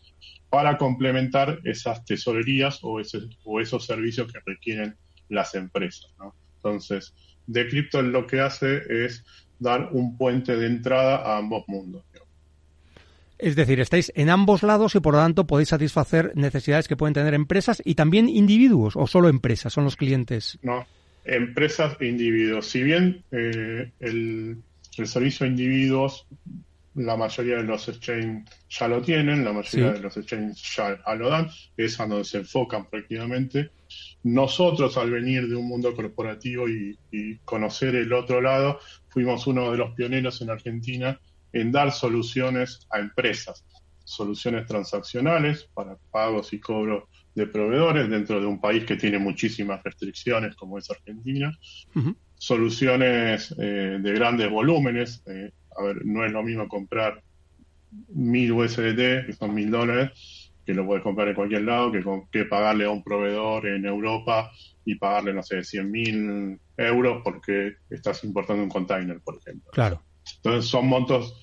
para 0.50 0.76
complementar 0.76 1.60
esas 1.64 2.04
tesorerías 2.04 2.80
o, 2.82 3.00
esos 3.00 3.86
servicios 3.86 4.30
que 4.30 4.40
requieren 4.44 4.96
las 5.28 5.54
empresas. 5.54 6.12
Entonces, 6.56 7.14
Decrypto 7.46 8.02
lo 8.02 8.26
que 8.26 8.40
hace 8.40 8.82
es 8.88 9.24
dar 9.58 9.90
un 9.92 10.16
puente 10.16 10.56
de 10.56 10.66
entrada 10.66 11.16
a 11.16 11.38
ambos 11.38 11.64
mundos. 11.68 12.04
Es 13.42 13.56
decir, 13.56 13.80
estáis 13.80 14.12
en 14.14 14.30
ambos 14.30 14.62
lados 14.62 14.94
y 14.94 15.00
por 15.00 15.14
lo 15.14 15.18
tanto 15.18 15.48
podéis 15.48 15.70
satisfacer 15.70 16.30
necesidades 16.36 16.86
que 16.86 16.96
pueden 16.96 17.12
tener 17.12 17.34
empresas 17.34 17.82
y 17.84 17.96
también 17.96 18.28
individuos 18.28 18.94
o 18.94 19.08
solo 19.08 19.28
empresas 19.28 19.72
son 19.72 19.82
los 19.82 19.96
clientes. 19.96 20.60
No, 20.62 20.86
empresas 21.24 21.96
e 21.98 22.06
individuos. 22.06 22.68
Si 22.68 22.84
bien 22.84 23.24
eh, 23.32 23.90
el, 23.98 24.58
servicio 24.92 25.44
a 25.44 25.48
individuos, 25.48 26.24
la 26.94 27.16
mayoría 27.16 27.56
de 27.56 27.64
los 27.64 27.88
exchanges 27.88 28.48
ya 28.70 28.86
lo 28.86 29.02
tienen, 29.02 29.44
la 29.44 29.52
mayoría 29.52 29.94
de 29.94 29.98
los 29.98 30.16
exchanges 30.16 30.62
ya, 30.76 30.96
lo 31.16 31.28
dan, 31.28 31.48
es 31.76 31.98
a 31.98 32.06
donde 32.06 32.22
se 32.22 32.38
enfocan 32.38 32.88
prácticamente. 32.88 33.70
Nosotros, 34.22 34.96
al 34.96 35.10
venir 35.10 35.48
de 35.48 35.56
un 35.56 35.66
mundo 35.66 35.96
corporativo 35.96 36.68
y 36.68 36.96
conocer 37.44 37.96
el 37.96 38.12
otro 38.12 38.40
lado, 38.40 38.78
fuimos 39.08 39.48
uno 39.48 39.72
de 39.72 39.78
los 39.78 39.96
pioneros 39.96 40.40
en 40.42 40.50
Argentina 40.50 41.18
en 41.52 41.72
dar 41.72 41.92
soluciones 41.92 42.86
a 42.90 42.98
empresas, 42.98 43.64
soluciones 44.04 44.66
transaccionales 44.66 45.68
para 45.74 45.96
pagos 46.10 46.52
y 46.52 46.60
cobros 46.60 47.04
de 47.34 47.46
proveedores 47.46 48.08
dentro 48.10 48.40
de 48.40 48.46
un 48.46 48.60
país 48.60 48.84
que 48.84 48.96
tiene 48.96 49.18
muchísimas 49.18 49.82
restricciones 49.82 50.54
como 50.56 50.78
es 50.78 50.90
Argentina, 50.90 51.56
soluciones 52.34 53.54
eh, 53.58 53.98
de 54.00 54.12
grandes 54.12 54.50
volúmenes, 54.50 55.22
eh, 55.26 55.50
a 55.78 55.82
ver, 55.84 56.04
no 56.04 56.24
es 56.24 56.32
lo 56.32 56.42
mismo 56.42 56.68
comprar 56.68 57.22
mil 58.08 58.52
USDT, 58.52 59.26
que 59.26 59.32
son 59.38 59.54
mil 59.54 59.70
dólares, 59.70 60.52
que 60.64 60.74
lo 60.74 60.86
puedes 60.86 61.02
comprar 61.02 61.28
en 61.28 61.34
cualquier 61.34 61.62
lado, 61.62 61.90
que, 61.90 62.04
que 62.30 62.44
pagarle 62.44 62.84
a 62.84 62.90
un 62.90 63.02
proveedor 63.02 63.66
en 63.66 63.84
Europa 63.84 64.50
y 64.84 64.96
pagarle, 64.96 65.32
no 65.34 65.42
sé, 65.42 65.62
100 65.62 65.90
mil 65.90 66.58
euros 66.76 67.22
porque 67.24 67.74
estás 67.90 68.22
importando 68.24 68.62
un 68.62 68.68
container, 68.68 69.20
por 69.20 69.38
ejemplo. 69.38 69.70
Claro. 69.72 70.02
Entonces 70.36 70.70
son 70.70 70.86
montos 70.86 71.38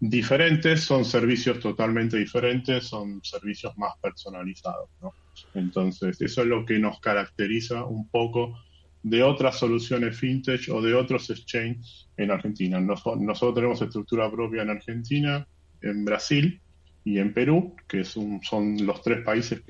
diferentes, 0.00 0.80
son 0.80 1.04
servicios 1.04 1.60
totalmente 1.60 2.16
diferentes, 2.16 2.84
son 2.84 3.20
servicios 3.22 3.76
más 3.76 3.92
personalizados. 4.00 4.88
¿no? 5.00 5.12
Entonces, 5.54 6.20
eso 6.20 6.42
es 6.42 6.46
lo 6.46 6.64
que 6.64 6.78
nos 6.78 7.00
caracteriza 7.00 7.84
un 7.84 8.08
poco 8.08 8.58
de 9.02 9.22
otras 9.22 9.58
soluciones 9.58 10.18
fintech 10.18 10.68
o 10.70 10.82
de 10.82 10.94
otros 10.94 11.30
exchanges 11.30 12.08
en 12.16 12.30
Argentina. 12.30 12.80
nosotros 12.80 13.54
tenemos 13.54 13.80
estructura 13.80 14.30
propia 14.30 14.62
en 14.62 14.70
Argentina, 14.70 15.46
en 15.82 16.04
Brasil 16.04 16.60
y 17.04 17.18
en 17.18 17.32
Perú, 17.32 17.74
que 17.88 18.04
son 18.04 18.40
los 18.80 19.02
tres 19.02 19.24
países 19.24 19.62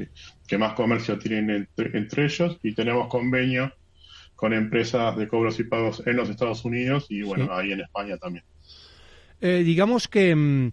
que, 0.47 0.59
más 0.59 0.75
comercio 0.75 1.19
tienen 1.19 1.69
entre, 1.76 2.25
ellos, 2.25 2.59
y 2.62 2.75
tenemos 2.75 3.09
convenio 3.09 3.73
con 4.35 4.52
empresas 4.52 5.17
de 5.17 5.29
cobros 5.29 5.61
y 5.61 5.64
pagos 5.64 6.02
en 6.07 6.17
los 6.17 6.29
Estados 6.29 6.64
Unidos 6.64 7.07
y 7.09 7.23
bueno, 7.23 7.52
ahí 7.52 7.73
en 7.73 7.83
España 7.83 8.17
también. 8.17 8.45
Eh, 9.40 9.62
digamos 9.64 10.06
que 10.06 10.35
mm, 10.35 10.73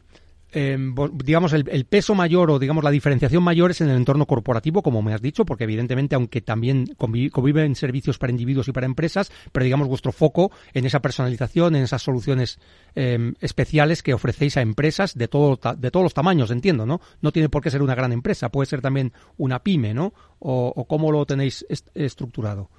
em, 0.51 0.95
digamos 1.23 1.53
el, 1.53 1.85
peso 1.85 2.15
mayor 2.15 2.51
o 2.51 2.59
digamos 2.59 2.83
la 2.83 2.91
diferenciación 2.91 3.43
mayor 3.43 3.71
es 3.71 3.81
en 3.81 3.89
el 3.89 3.97
entorno 3.97 4.25
corporativo, 4.25 4.81
como 4.81 5.01
me 5.01 5.13
has 5.13 5.21
dicho, 5.21 5.45
porque 5.45 5.63
evidentemente 5.63 6.15
aunque 6.15 6.41
también 6.41 6.87
conviven 6.97 7.75
servicios 7.75 8.17
para 8.17 8.31
individuos 8.31 8.67
y 8.67 8.71
para 8.71 8.85
empresas, 8.85 9.31
pero 9.51 9.63
digamos 9.63 9.87
vuestro 9.87 10.11
foco 10.11 10.51
en 10.73 10.85
esa 10.85 11.01
personalización, 11.01 11.75
en 11.75 11.83
esas 11.83 12.01
soluciones 12.01 12.59
em, 12.95 13.35
especiales 13.39 14.03
que 14.03 14.13
ofrecéis 14.13 14.57
a 14.57 14.61
empresas 14.61 15.17
de 15.17 15.27
todo 15.27 15.59
de 15.77 15.91
todos 15.91 16.03
los 16.03 16.13
tamaños, 16.13 16.51
entiendo, 16.51 16.85
¿no? 16.85 16.99
No 17.21 17.31
tiene 17.31 17.49
por 17.49 17.61
qué 17.61 17.71
ser 17.71 17.81
una 17.81 17.95
gran 17.95 18.11
empresa, 18.11 18.49
puede 18.49 18.67
ser 18.67 18.81
también 18.81 19.13
una 19.37 19.59
pyme, 19.63 19.93
¿no? 19.93 20.13
O, 20.39 20.73
o 20.75 20.85
cómo 20.85 21.11
lo 21.11 21.25
tenéis 21.25 21.65
estructurado. 21.93 22.69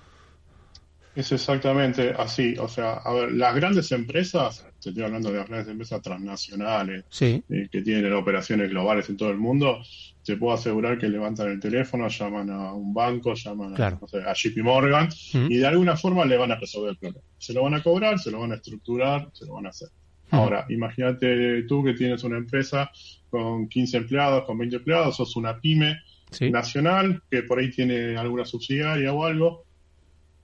Es 1.19 1.33
exactamente 1.33 2.15
así. 2.17 2.55
O 2.59 2.69
sea, 2.69 2.93
a 2.93 3.13
ver, 3.13 3.33
las 3.33 3.53
grandes 3.53 3.91
empresas, 3.91 4.65
estoy 4.79 5.03
hablando 5.03 5.33
de 5.33 5.39
las 5.39 5.49
grandes 5.49 5.69
empresas 5.69 6.01
transnacionales 6.01 7.07
eh, 7.21 7.43
que 7.73 7.83
tienen 7.83 8.13
operaciones 8.13 8.71
globales 8.71 9.09
en 9.09 9.17
todo 9.17 9.31
el 9.31 9.37
mundo, 9.37 9.83
te 10.25 10.37
puedo 10.37 10.55
asegurar 10.55 10.97
que 10.97 11.09
levantan 11.09 11.49
el 11.49 11.59
teléfono, 11.59 12.07
llaman 12.07 12.51
a 12.51 12.73
un 12.73 12.95
banco, 12.95 13.35
llaman 13.35 13.75
a, 13.83 13.91
no 14.01 14.07
sé, 14.07 14.19
a 14.19 14.33
JP 14.33 14.59
Morgan 14.59 15.09
y 15.33 15.57
de 15.57 15.67
alguna 15.67 15.97
forma 15.97 16.25
le 16.25 16.37
van 16.37 16.53
a 16.53 16.55
resolver 16.55 16.91
el 16.91 16.99
problema. 16.99 17.25
Se 17.37 17.53
lo 17.53 17.65
van 17.65 17.75
a 17.75 17.83
cobrar, 17.83 18.21
se 18.21 18.31
lo 18.31 18.39
van 18.39 18.53
a 18.53 18.55
estructurar, 18.55 19.29
se 19.33 19.45
lo 19.45 19.55
van 19.55 19.67
a 19.67 19.71
hacer. 19.71 19.89
Ahora, 20.31 20.67
imagínate 20.69 21.65
tú 21.65 21.83
que 21.83 21.95
tienes 21.95 22.23
una 22.23 22.39
empresa 22.39 22.93
con 23.29 23.67
15 23.67 23.97
empleados, 23.97 24.45
con 24.45 24.57
20 24.57 24.77
empleados, 24.77 25.17
sos 25.17 25.35
una 25.35 25.59
pyme 25.59 25.97
nacional 26.43 27.23
que 27.29 27.43
por 27.43 27.59
ahí 27.59 27.73
tiene 27.73 28.17
alguna 28.17 28.45
subsidiaria 28.45 29.13
o 29.13 29.25
algo 29.25 29.67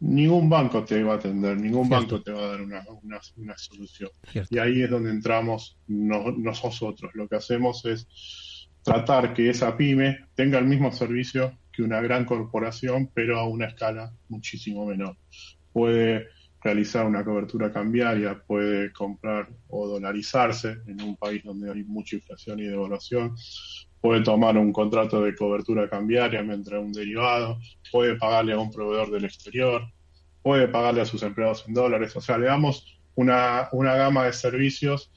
ningún 0.04 0.48
banco 0.48 0.84
te 0.84 1.02
va 1.02 1.14
a 1.14 1.16
atender, 1.16 1.56
ningún 1.56 1.88
banco 1.88 2.20
te 2.20 2.30
va 2.30 2.44
a 2.44 2.48
dar 2.48 2.60
una, 2.60 2.84
una, 3.36 3.56
solución. 3.56 4.10
Y 4.50 4.58
ahí 4.58 4.82
es 4.82 4.90
donde 4.90 5.10
entramos 5.10 5.78
nosotros. 5.86 7.10
Lo 7.14 7.26
que 7.26 7.36
hacemos 7.36 7.84
es 7.86 8.68
tratar 8.82 9.32
que 9.32 9.48
esa 9.48 9.76
pyme 9.76 10.26
tenga 10.34 10.58
el 10.58 10.66
mismo 10.66 10.92
servicio 10.92 11.58
que 11.72 11.82
una 11.82 12.00
gran 12.00 12.24
corporación, 12.24 13.10
pero 13.14 13.38
a 13.38 13.48
una 13.48 13.66
escala 13.66 14.12
muchísimo 14.28 14.86
menor. 14.86 15.16
puede 15.72 16.28
realizar 16.62 17.04
una 17.04 17.24
cobertura 17.24 17.70
cambiaria, 17.70 18.42
puede 18.46 18.90
comprar 18.92 19.48
o 19.68 19.86
dolarizarse 19.86 20.78
en 20.86 21.02
un 21.02 21.16
país 21.16 21.42
donde 21.44 21.70
hay 21.70 21.84
mucha 21.84 22.16
inflación 22.16 22.58
y 22.58 22.62
devaluación, 22.62 23.34
puede 24.00 24.22
tomar 24.22 24.56
un 24.56 24.72
contrato 24.72 25.22
de 25.22 25.34
cobertura 25.34 25.90
cambiaria 25.90 26.42
mientras 26.42 26.82
un 26.82 26.92
derivado, 26.92 27.58
puede 27.92 28.16
pagarle 28.16 28.54
a 28.54 28.58
un 28.58 28.70
proveedor 28.70 29.10
del 29.10 29.24
exterior, 29.24 29.82
puede 30.44 30.68
pagarle 30.68 31.00
a 31.00 31.06
sus 31.06 31.22
empleados 31.22 31.64
en 31.66 31.72
dólares, 31.72 32.14
o 32.14 32.20
sea, 32.20 32.36
le 32.36 32.46
damos 32.46 32.98
una, 33.14 33.70
una 33.72 33.94
gama 33.94 34.26
de 34.26 34.34
servicios 34.34 35.10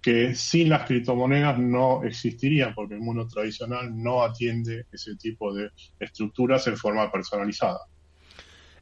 que 0.00 0.36
sin 0.36 0.68
las 0.68 0.86
criptomonedas 0.86 1.58
no 1.58 2.04
existirían, 2.04 2.72
porque 2.72 2.94
el 2.94 3.00
mundo 3.00 3.26
tradicional 3.26 3.90
no 3.92 4.22
atiende 4.22 4.86
ese 4.92 5.16
tipo 5.16 5.52
de 5.52 5.70
estructuras 5.98 6.68
en 6.68 6.76
forma 6.76 7.10
personalizada. 7.10 7.80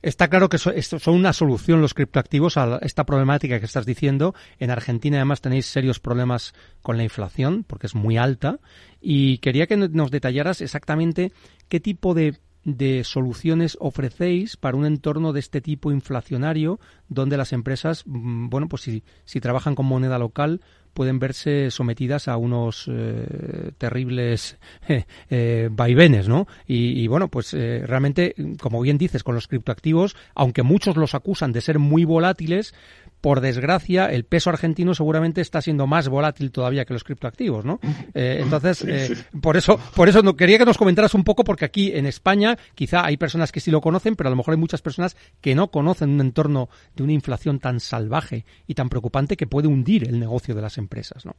Está 0.03 0.29
claro 0.29 0.51
que 0.51 0.59
son 0.59 1.15
una 1.15 1.33
solución 1.33 1.81
los 1.81 1.95
criptoactivos 1.95 2.59
a 2.59 2.79
esta 2.83 3.05
problemática 3.05 3.59
que 3.59 3.67
estás 3.67 3.87
diciendo. 3.87 4.35
En 4.59 4.71
Argentina 4.71 5.17
además 5.17 5.41
tenéis 5.41 5.67
serios 5.67 6.01
problemas 6.01 6.55
con 6.83 6.99
la 6.99 7.03
inflación 7.03 7.65
porque 7.65 7.89
es 7.89 7.97
muy 7.97 8.17
alta 8.17 8.61
y 9.01 9.39
quería 9.39 9.67
que 9.67 9.77
nos 9.77 10.11
detallaras 10.13 10.61
exactamente 10.61 11.33
qué 11.69 11.81
tipo 11.81 12.15
de 12.15 12.37
de 12.77 13.03
soluciones 13.05 13.79
ofrecéis 13.81 14.57
para 14.57 14.77
un 14.77 14.85
entorno 14.85 15.33
de 15.33 15.41
este 15.41 15.61
tipo 15.61 15.91
inflacionario 15.91 16.79
donde 17.09 17.37
las 17.37 17.53
empresas, 17.53 18.03
mm, 18.07 18.49
bueno, 18.49 18.69
pues 18.69 18.83
si, 18.83 19.03
si 19.25 19.41
trabajan 19.41 19.75
con 19.75 19.87
moneda 19.87 20.19
local, 20.19 20.61
pueden 20.93 21.21
verse 21.21 21.71
sometidas 21.71 22.27
a 22.29 22.37
unos 22.37 22.87
eh, 22.89 23.71
terribles 23.79 24.59
eh, 25.31 25.69
vaivenes, 25.71 26.29
¿no? 26.29 26.49
Y, 26.67 27.07
bueno, 27.07 27.29
pues 27.29 27.55
eh, 27.55 27.85
realmente, 27.87 28.35
como 28.61 28.81
bien 28.81 28.99
dices, 28.99 29.23
con 29.23 29.37
los 29.37 29.47
criptoactivos, 29.47 30.17
aunque 30.35 30.65
muchos 30.65 30.97
los 30.97 31.15
acusan 31.15 31.53
de 31.53 31.61
ser 31.61 31.79
muy 31.79 32.05
volátiles, 32.05 32.75
por 33.21 33.41
desgracia, 33.41 34.07
el 34.07 34.25
peso 34.25 34.51
argentino 34.51 34.95
seguramente 34.95 35.41
está 35.41 35.61
siendo 35.61 35.87
más 35.87 36.09
volátil 36.09 36.53
todavía 36.53 36.85
que 36.85 36.93
los 36.93 37.05
criptoactivos, 37.05 37.65
¿no? 37.65 37.81
Eh, 38.15 38.41
entonces, 38.43 38.85
eh, 38.87 39.17
por 39.41 39.57
eso, 39.57 39.79
por 39.95 40.09
eso 40.09 40.23
no, 40.23 40.37
quería 40.37 40.59
que 40.59 40.65
nos 40.65 40.79
comentaras 40.79 41.15
un 41.15 41.25
poco, 41.25 41.45
porque 41.45 41.65
aquí 41.65 41.93
en 41.93 42.07
España 42.07 42.57
quizá 42.75 43.05
hay 43.05 43.17
personas 43.17 43.53
que 43.53 43.61
sí 43.61 43.71
lo 43.71 43.81
conocen, 43.81 44.17
pero 44.17 44.29
a 44.29 44.31
lo 44.31 44.37
mejor 44.37 44.55
hay 44.55 44.61
muchas 44.61 44.83
personas 44.83 45.17
que 45.41 45.55
no 45.55 45.71
conocen 45.71 46.11
un 46.11 46.21
entorno 46.21 46.69
de 46.95 47.03
una 47.03 47.13
inflación 47.13 47.59
tan 47.59 47.81
salvaje 47.81 48.45
y 48.67 48.75
tan 48.75 48.89
preocupante 48.89 49.37
que 49.37 49.47
puede 49.47 49.69
hundir 49.69 50.09
el 50.09 50.21
negocio 50.21 50.55
de 50.55 50.63
las 50.63 50.79
empresas, 50.79 51.27
¿no? 51.27 51.35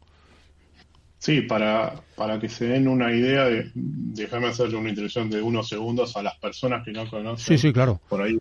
Sí, 1.18 1.42
para, 1.42 1.96
para 2.16 2.40
que 2.40 2.48
se 2.48 2.66
den 2.66 2.88
una 2.88 3.12
idea, 3.12 3.44
de, 3.44 3.70
déjame 3.74 4.48
hacerle 4.48 4.78
una 4.78 4.88
introducción 4.88 5.30
de 5.30 5.42
unos 5.42 5.68
segundos 5.68 6.16
a 6.16 6.24
las 6.24 6.38
personas 6.38 6.84
que 6.86 6.94
no 6.94 7.10
conocen. 7.10 7.58
Sí, 7.58 7.58
sí, 7.58 7.74
claro. 7.74 8.00
Por 8.08 8.22
ahí 8.22 8.38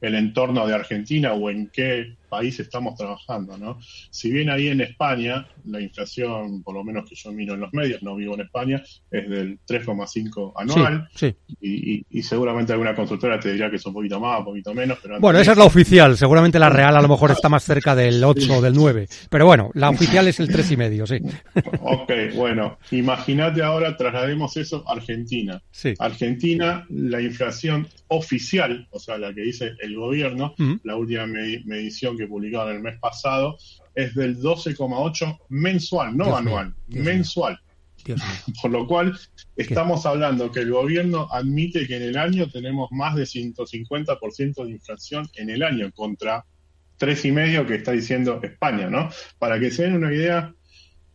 el 0.00 0.14
entorno 0.14 0.66
de 0.66 0.74
Argentina 0.74 1.32
o 1.32 1.50
en 1.50 1.68
qué 1.68 2.14
país 2.30 2.58
estamos 2.60 2.94
trabajando, 2.96 3.58
¿no? 3.58 3.78
Si 4.10 4.30
bien 4.30 4.48
ahí 4.48 4.68
en 4.68 4.80
España 4.80 5.46
la 5.66 5.80
inflación, 5.80 6.62
por 6.62 6.74
lo 6.74 6.84
menos 6.84 7.08
que 7.08 7.14
yo 7.14 7.32
miro 7.32 7.54
en 7.54 7.60
los 7.60 7.72
medios, 7.74 8.02
no 8.02 8.16
vivo 8.16 8.34
en 8.34 8.42
España, 8.42 8.82
es 9.10 9.28
del 9.28 9.58
3,5 9.66 10.52
anual 10.56 11.08
sí, 11.14 11.34
Y, 11.60 12.22
seguramente 12.22 12.72
alguna 12.72 12.94
consultora 12.94 13.40
te 13.40 13.52
dirá 13.52 13.68
que 13.68 13.76
es 13.76 13.84
un 13.86 13.92
poquito 13.92 14.20
más, 14.20 14.38
un 14.38 14.44
poquito 14.44 14.72
menos. 14.72 14.98
Pero 15.02 15.18
bueno, 15.20 15.40
esa 15.40 15.52
es 15.52 15.58
la 15.58 15.64
oficial, 15.64 16.16
seguramente 16.16 16.58
la 16.58 16.70
real 16.70 16.96
a 16.96 17.02
lo 17.02 17.08
mejor 17.08 17.32
está 17.32 17.48
más 17.48 17.64
cerca 17.64 17.94
del 17.94 18.22
8 18.22 18.58
o 18.58 18.60
del 18.62 18.74
9, 18.74 19.08
pero 19.28 19.46
bueno, 19.46 19.70
la 19.74 19.90
oficial 19.90 20.28
es 20.28 20.38
el 20.38 20.48
3,5, 20.48 21.06
sí. 21.06 21.18
Ok, 21.82 22.12
bueno, 22.36 22.78
imagínate 22.92 23.62
ahora, 23.62 23.96
traslademos 23.96 24.56
eso 24.56 24.84
a 24.86 24.92
Argentina. 24.92 25.60
Sí. 25.72 25.94
Argentina, 25.98 26.86
la 26.88 27.20
inflación 27.20 27.88
oficial, 28.08 28.86
o 28.90 29.00
sea, 29.00 29.18
la 29.18 29.32
que 29.32 29.42
dice 29.42 29.72
el 29.80 29.96
gobierno, 29.96 30.54
mm. 30.58 30.74
la 30.84 30.96
última 30.96 31.26
medición 31.26 32.16
que 32.20 32.28
publicaron 32.28 32.76
el 32.76 32.82
mes 32.82 32.98
pasado, 33.00 33.56
es 33.94 34.14
del 34.14 34.38
12,8 34.38 35.38
mensual, 35.48 36.16
no 36.16 36.36
anual, 36.36 36.74
mensual. 36.88 37.58
Por 38.62 38.70
lo 38.70 38.86
cual, 38.86 39.18
estamos 39.56 40.06
hablando 40.06 40.50
que 40.50 40.60
el 40.60 40.70
gobierno 40.70 41.28
admite 41.30 41.86
que 41.86 41.96
en 41.96 42.02
el 42.02 42.16
año 42.16 42.48
tenemos 42.48 42.90
más 42.92 43.14
de 43.14 43.24
150% 43.24 44.64
de 44.64 44.70
inflación 44.70 45.28
en 45.36 45.50
el 45.50 45.62
año 45.62 45.90
contra 45.92 46.44
tres 46.96 47.24
y 47.24 47.32
medio 47.32 47.66
que 47.66 47.76
está 47.76 47.92
diciendo 47.92 48.40
España, 48.42 48.90
¿no? 48.90 49.08
Para 49.38 49.58
que 49.58 49.70
se 49.70 49.84
den 49.84 49.94
una 49.94 50.12
idea, 50.12 50.54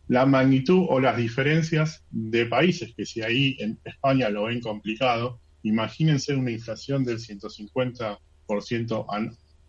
la 0.08 0.26
magnitud 0.26 0.86
o 0.88 1.00
las 1.00 1.16
diferencias 1.16 2.04
de 2.10 2.46
países, 2.46 2.92
que 2.96 3.06
si 3.06 3.22
ahí 3.22 3.56
en 3.60 3.78
España 3.84 4.28
lo 4.28 4.44
ven 4.44 4.60
complicado, 4.60 5.40
imagínense 5.62 6.34
una 6.34 6.50
inflación 6.50 7.04
del 7.04 7.18
150% 7.18 9.06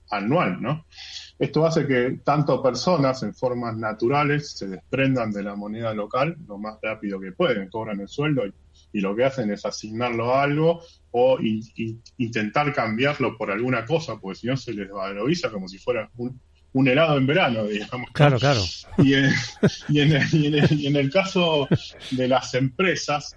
anual, 0.09 0.61
¿no? 0.61 0.85
Esto 1.39 1.65
hace 1.65 1.85
que 1.85 2.19
tanto 2.23 2.63
personas 2.63 3.21
en 3.23 3.33
formas 3.33 3.77
naturales 3.77 4.51
se 4.51 4.67
desprendan 4.67 5.31
de 5.31 5.43
la 5.43 5.55
moneda 5.55 5.93
local 5.93 6.35
lo 6.47 6.57
más 6.57 6.77
rápido 6.81 7.19
que 7.19 7.31
pueden, 7.31 7.69
cobran 7.69 7.99
el 7.99 8.07
sueldo 8.07 8.43
y, 8.45 8.53
lo 8.93 9.15
que 9.15 9.25
hacen 9.25 9.51
es 9.51 9.63
asignarlo 9.63 10.33
a 10.33 10.41
algo 10.41 10.81
o 11.11 11.37
intentar 12.17 12.73
cambiarlo 12.73 13.37
por 13.37 13.51
alguna 13.51 13.85
cosa, 13.85 14.17
porque 14.19 14.39
si 14.39 14.47
no 14.47 14.57
se 14.57 14.73
les 14.73 14.89
valoriza 14.89 15.51
como 15.51 15.67
si 15.67 15.77
fuera 15.77 16.09
un, 16.15 16.87
helado 16.87 17.17
en 17.17 17.27
verano, 17.27 17.65
digamos. 17.65 18.09
Claro, 18.11 18.39
claro. 18.39 18.61
Y 18.97 19.13
y 19.89 20.87
en 20.87 20.95
el 20.95 21.11
caso 21.11 21.67
de 22.09 22.27
las 22.27 22.55
empresas, 22.55 23.35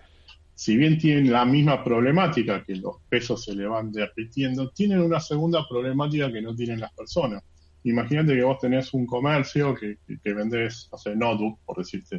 si 0.60 0.76
bien 0.76 0.98
tienen 0.98 1.32
la 1.32 1.46
misma 1.46 1.82
problemática, 1.82 2.62
que 2.62 2.76
los 2.76 2.96
pesos 3.08 3.42
se 3.44 3.54
le 3.54 3.66
van 3.66 3.90
derritiendo, 3.90 4.68
tienen 4.68 5.00
una 5.00 5.18
segunda 5.18 5.66
problemática 5.66 6.30
que 6.30 6.42
no 6.42 6.54
tienen 6.54 6.80
las 6.80 6.92
personas. 6.92 7.42
Imagínate 7.84 8.34
que 8.34 8.42
vos 8.42 8.58
tenés 8.58 8.92
un 8.92 9.06
comercio 9.06 9.74
que, 9.74 9.96
que, 10.22 10.34
vendés, 10.34 10.90
no 10.92 10.98
sé, 10.98 11.16
notebook, 11.16 11.60
por 11.64 11.78
decirte 11.78 12.18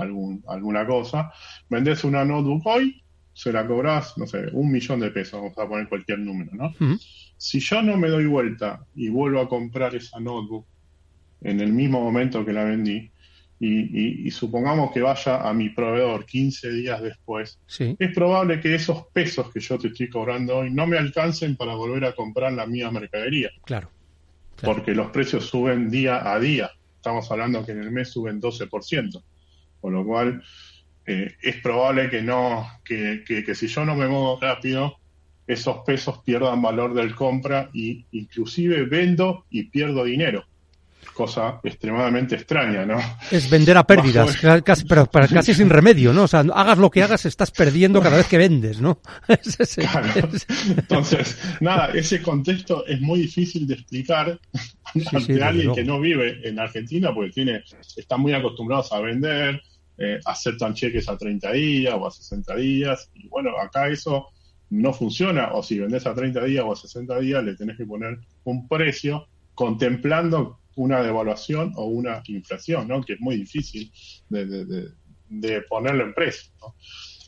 algún, 0.00 0.42
alguna 0.48 0.86
cosa, 0.86 1.30
vendés 1.68 2.02
una 2.04 2.24
notebook 2.24 2.66
hoy, 2.66 3.04
se 3.34 3.52
la 3.52 3.66
cobrás, 3.66 4.16
no 4.16 4.26
sé, 4.26 4.46
un 4.54 4.72
millón 4.72 5.00
de 5.00 5.10
pesos, 5.10 5.42
vamos 5.42 5.58
a 5.58 5.68
poner 5.68 5.86
cualquier 5.86 6.20
número, 6.20 6.50
¿no? 6.54 6.72
Si 7.36 7.60
yo 7.60 7.82
no 7.82 7.98
me 7.98 8.08
doy 8.08 8.24
vuelta 8.24 8.86
y 8.94 9.10
vuelvo 9.10 9.42
a 9.42 9.50
comprar 9.50 9.94
esa 9.94 10.18
notebook 10.18 10.64
en 11.42 11.60
el 11.60 11.74
mismo 11.74 12.00
momento 12.00 12.42
que 12.42 12.54
la 12.54 12.64
vendí, 12.64 13.11
y, 13.64 14.30
supongamos 14.32 14.90
que 14.90 15.00
vaya 15.00 15.48
a 15.48 15.54
mi 15.54 15.68
proveedor 15.68 16.26
15 16.26 16.72
días 16.72 17.00
después, 17.00 17.60
es 17.78 18.12
probable 18.12 18.60
que 18.60 18.74
esos 18.74 19.06
pesos 19.12 19.52
que 19.52 19.60
yo 19.60 19.78
te 19.78 19.88
estoy 19.88 20.08
cobrando 20.08 20.58
hoy 20.58 20.70
no 20.70 20.84
me 20.84 20.98
alcancen 20.98 21.56
para 21.56 21.74
volver 21.76 22.04
a 22.04 22.12
comprar 22.12 22.52
la 22.52 22.66
mía 22.66 22.90
mercadería. 22.90 23.50
Claro. 23.64 23.88
Porque 24.60 24.94
los 24.94 25.10
precios 25.12 25.46
suben 25.46 25.90
día 25.90 26.32
a 26.32 26.40
día. 26.40 26.72
Estamos 26.96 27.30
hablando 27.30 27.64
que 27.64 27.70
en 27.70 27.82
el 27.82 27.92
mes 27.92 28.10
suben 28.10 28.40
12%. 28.40 29.22
Con 29.80 29.92
lo 29.92 30.04
cual, 30.04 30.42
eh, 31.06 31.32
es 31.40 31.56
probable 31.56 32.10
que 32.10 32.20
no, 32.20 32.66
que, 32.84 33.22
que, 33.24 33.54
si 33.54 33.68
yo 33.68 33.84
no 33.84 33.94
me 33.94 34.08
muevo 34.08 34.40
rápido, 34.40 34.96
esos 35.46 35.78
pesos 35.86 36.18
pierdan 36.24 36.62
valor 36.62 36.94
del 36.94 37.14
compra 37.14 37.70
y 37.72 38.06
inclusive 38.10 38.84
vendo 38.86 39.44
y 39.50 39.64
pierdo 39.64 40.02
dinero 40.02 40.44
cosa 41.12 41.60
extremadamente 41.62 42.36
extraña, 42.36 42.86
¿no? 42.86 42.98
Es 43.30 43.50
vender 43.50 43.76
a 43.76 43.86
pérdidas, 43.86 44.36
casi, 44.64 44.84
pero 44.84 45.08
casi 45.08 45.54
sin 45.54 45.68
remedio, 45.68 46.12
¿no? 46.12 46.24
O 46.24 46.28
sea, 46.28 46.40
hagas 46.40 46.78
lo 46.78 46.90
que 46.90 47.02
hagas, 47.02 47.26
estás 47.26 47.50
perdiendo 47.50 48.00
cada 48.00 48.16
vez 48.16 48.26
que 48.26 48.38
vendes, 48.38 48.80
¿no? 48.80 49.00
Entonces, 49.28 51.38
nada, 51.60 51.90
ese 51.94 52.22
contexto 52.22 52.86
es 52.86 53.00
muy 53.00 53.20
difícil 53.20 53.66
de 53.66 53.74
explicar 53.74 54.40
ante 55.12 55.42
alguien 55.42 55.74
que 55.74 55.84
no 55.84 56.00
vive 56.00 56.48
en 56.48 56.58
Argentina, 56.58 57.12
porque 57.14 57.30
tiene, 57.30 57.62
están 57.96 58.20
muy 58.20 58.32
acostumbrados 58.32 58.92
a 58.92 59.00
vender, 59.00 59.60
eh, 59.98 60.18
aceptan 60.24 60.74
cheques 60.74 61.08
a 61.08 61.18
30 61.18 61.52
días 61.52 61.94
o 61.98 62.06
a 62.06 62.10
60 62.10 62.56
días, 62.56 63.10
y 63.14 63.28
bueno, 63.28 63.50
acá 63.58 63.88
eso 63.88 64.28
no 64.70 64.92
funciona, 64.92 65.52
o 65.52 65.62
si 65.62 65.78
vendes 65.78 66.06
a 66.06 66.14
30 66.14 66.44
días 66.44 66.64
o 66.64 66.72
a 66.72 66.76
60 66.76 67.18
días, 67.20 67.44
le 67.44 67.56
tenés 67.56 67.76
que 67.76 67.84
poner 67.84 68.18
un 68.44 68.66
precio 68.68 69.26
contemplando 69.54 70.61
una 70.76 71.02
devaluación 71.02 71.72
o 71.76 71.86
una 71.86 72.22
inflación, 72.26 72.88
¿no? 72.88 73.02
que 73.02 73.14
es 73.14 73.20
muy 73.20 73.36
difícil 73.36 73.92
de, 74.28 75.62
ponerlo 75.68 76.04
en 76.04 76.14
precio. 76.14 76.52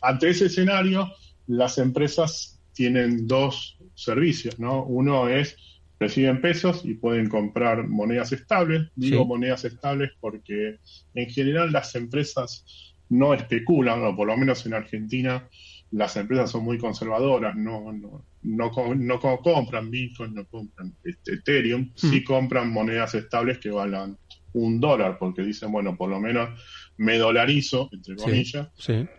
Ante 0.02 0.30
ese 0.30 0.46
escenario, 0.46 1.10
las 1.46 1.78
empresas 1.78 2.60
tienen 2.72 3.26
dos 3.26 3.78
servicios. 3.94 4.58
¿no? 4.58 4.84
Uno 4.84 5.28
es 5.28 5.56
reciben 5.98 6.40
pesos 6.40 6.82
y 6.84 6.94
pueden 6.94 7.28
comprar 7.28 7.88
monedas 7.88 8.32
estables. 8.32 8.88
Digo 8.94 9.24
monedas 9.24 9.64
estables 9.64 10.10
porque 10.20 10.78
en 11.14 11.30
general 11.30 11.72
las 11.72 11.94
empresas 11.94 12.94
no 13.08 13.34
especulan, 13.34 14.02
o 14.04 14.16
por 14.16 14.26
lo 14.26 14.36
menos 14.36 14.66
en 14.66 14.74
Argentina 14.74 15.48
las 15.94 16.16
empresas 16.16 16.50
son 16.50 16.64
muy 16.64 16.76
conservadoras, 16.76 17.54
no, 17.54 17.92
no, 17.92 18.24
no, 18.42 18.94
no 18.96 19.40
compran 19.40 19.90
Bitcoin, 19.90 20.34
no 20.34 20.44
compran 20.46 20.92
este, 21.04 21.34
Ethereum, 21.34 21.82
mm. 21.82 21.92
sí 21.94 22.24
compran 22.24 22.72
monedas 22.72 23.14
estables 23.14 23.58
que 23.58 23.70
valan 23.70 24.18
un 24.54 24.80
dólar, 24.80 25.18
porque 25.18 25.42
dicen, 25.42 25.70
bueno, 25.70 25.96
por 25.96 26.10
lo 26.10 26.20
menos 26.20 26.50
me 26.96 27.16
dolarizo, 27.16 27.88
entre 27.92 28.16
comillas, 28.16 28.68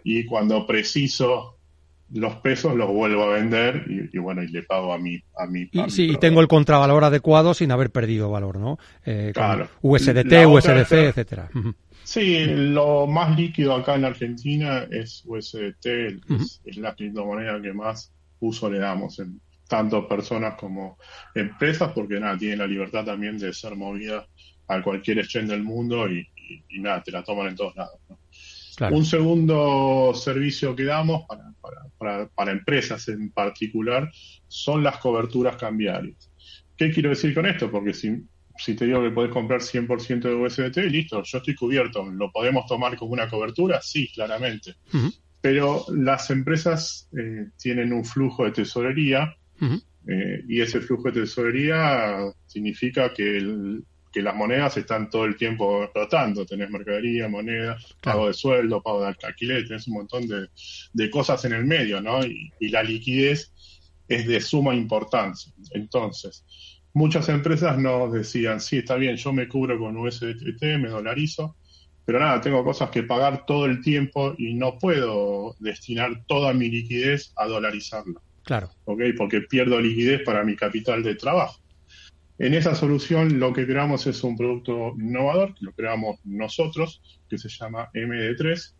y 0.03 0.25
cuando 0.25 0.67
preciso 0.67 1.57
los 2.11 2.35
pesos 2.35 2.75
los 2.75 2.89
vuelvo 2.89 3.23
a 3.23 3.33
vender 3.35 3.85
y, 4.13 4.17
bueno, 4.19 4.43
y 4.43 4.47
le 4.49 4.63
pago 4.63 4.93
a 4.93 4.97
mi... 4.97 5.19
A 5.37 5.47
mi 5.47 5.69
y, 5.71 5.89
sí, 5.89 6.11
y 6.11 6.17
tengo 6.17 6.39
el 6.41 6.47
contravalor 6.47 7.03
adecuado 7.03 7.53
sin 7.53 7.71
haber 7.71 7.89
perdido 7.89 8.29
valor, 8.29 8.59
¿no? 8.59 8.77
Eh, 9.05 9.31
claro. 9.33 9.69
USDT, 9.81 10.45
USDC, 10.45 10.91
etcétera. 10.91 11.49
Sí, 12.15 12.45
lo 12.45 13.07
más 13.07 13.37
líquido 13.37 13.75
acá 13.75 13.95
en 13.95 14.05
Argentina 14.05 14.87
es 14.89 15.21
USDT, 15.25 15.85
es, 16.63 16.77
la 16.77 16.95
criptomoneda 16.95 17.61
que 17.61 17.73
más 17.73 18.13
uso 18.39 18.69
le 18.69 18.79
damos 18.79 19.19
en 19.19 19.41
tanto 19.67 20.07
personas 20.07 20.55
como 20.57 20.97
empresas, 21.33 21.91
porque 21.91 22.17
nada, 22.17 22.37
tienen 22.37 22.59
la 22.59 22.67
libertad 22.67 23.03
también 23.03 23.37
de 23.37 23.51
ser 23.51 23.75
movida 23.75 24.25
a 24.69 24.81
cualquier 24.81 25.19
exchange 25.19 25.49
del 25.49 25.63
mundo 25.63 26.07
y, 26.09 26.25
nada, 26.79 27.03
te 27.03 27.11
la 27.11 27.21
toman 27.21 27.47
en 27.47 27.55
todos 27.57 27.75
lados. 27.75 27.99
Un 28.91 29.05
segundo 29.05 30.13
servicio 30.15 30.73
que 30.73 30.85
damos 30.85 31.25
para, 31.27 31.51
para, 31.97 32.29
para, 32.29 32.51
empresas 32.53 33.09
en 33.09 33.29
particular 33.31 34.09
son 34.47 34.83
las 34.83 34.99
coberturas 34.99 35.57
cambiarias. 35.57 36.31
¿Qué 36.77 36.93
quiero 36.93 37.09
decir 37.09 37.33
con 37.33 37.45
esto? 37.45 37.69
Porque 37.69 37.93
si, 37.93 38.23
si 38.57 38.75
te 38.75 38.85
digo 38.85 39.01
que 39.01 39.11
podés 39.11 39.31
comprar 39.31 39.61
100% 39.61 40.21
de 40.21 40.35
USDT, 40.35 40.77
listo, 40.89 41.21
yo 41.23 41.37
estoy 41.37 41.55
cubierto. 41.55 42.05
¿Lo 42.05 42.31
podemos 42.31 42.65
tomar 42.65 42.95
como 42.97 43.13
una 43.13 43.29
cobertura? 43.29 43.81
Sí, 43.81 44.09
claramente. 44.13 44.75
Pero 45.41 45.85
las 45.89 46.29
empresas 46.29 47.09
eh, 47.17 47.49
tienen 47.57 47.93
un 47.93 48.03
flujo 48.03 48.45
de 48.45 48.51
tesorería 48.51 49.35
eh, 50.07 50.43
y 50.47 50.61
ese 50.61 50.81
flujo 50.81 51.11
de 51.11 51.21
tesorería 51.21 52.31
significa 52.47 53.13
que 53.13 53.37
el, 53.37 53.83
que 54.15 54.21
las 54.21 54.33
monedas 54.33 54.77
están 54.77 55.09
todo 55.09 55.25
el 55.25 55.35
tiempo 55.35 55.91
rotando. 55.93 56.45
Tenés 56.45 56.69
mercadería, 56.69 57.27
moneda, 57.27 57.77
pago 58.01 58.27
de 58.27 58.33
sueldo, 58.33 58.81
pago 58.81 59.01
de 59.01 59.13
alquiler, 59.21 59.67
tenés 59.67 59.87
un 59.89 59.95
montón 59.95 60.25
de, 60.25 61.09
cosas 61.09 61.43
en 61.43 61.51
el 61.51 61.65
medio, 61.65 61.99
¿no? 61.99 62.25
Y, 62.25 62.69
la 62.69 62.81
liquidez 62.81 63.51
es 64.07 64.25
de 64.25 64.39
suma 64.39 64.73
importancia. 64.73 65.51
Entonces, 65.71 66.45
muchas 66.95 67.27
empresas 67.29 67.77
nos 67.77 68.11
decían, 68.13 68.59
sí, 68.59 68.77
está 68.77 68.95
bien, 68.95 69.17
yo 69.17 69.33
me 69.33 69.47
cubro 69.47 69.77
con 69.77 69.97
USDT, 69.97 70.61
me 70.79 70.87
dolarizo, 70.87 71.55
pero 72.05 72.19
nada, 72.19 72.39
tengo 72.39 72.63
cosas 72.63 72.89
que 72.89 73.03
pagar 73.03 73.45
todo 73.45 73.65
el 73.65 73.81
tiempo 73.81 74.33
y 74.37 74.53
no 74.53 74.79
puedo 74.79 75.55
destinar 75.59 76.23
toda 76.25 76.53
mi 76.53 76.69
liquidez 76.69 77.33
a 77.35 77.47
dolarizarla. 77.47 78.21
Claro. 78.43 78.69
¿Ok? 78.85 79.01
Porque 79.17 79.41
pierdo 79.41 79.79
liquidez 79.79 80.21
para 80.23 80.43
mi 80.43 80.55
capital 80.55 81.03
de 81.03 81.15
trabajo. 81.15 81.59
En 82.37 82.53
esa 82.53 82.75
solución 82.75 83.39
lo 83.39 83.51
que 83.51 83.65
creamos 83.65 84.07
es 84.07 84.23
un 84.23 84.37
producto 84.37 84.93
innovador, 84.97 85.53
que 85.53 85.65
lo 85.65 85.73
creamos 85.73 86.19
nosotros, 86.23 87.01
que 87.29 87.37
se 87.37 87.49
llama 87.49 87.89
MD3. 87.93 88.73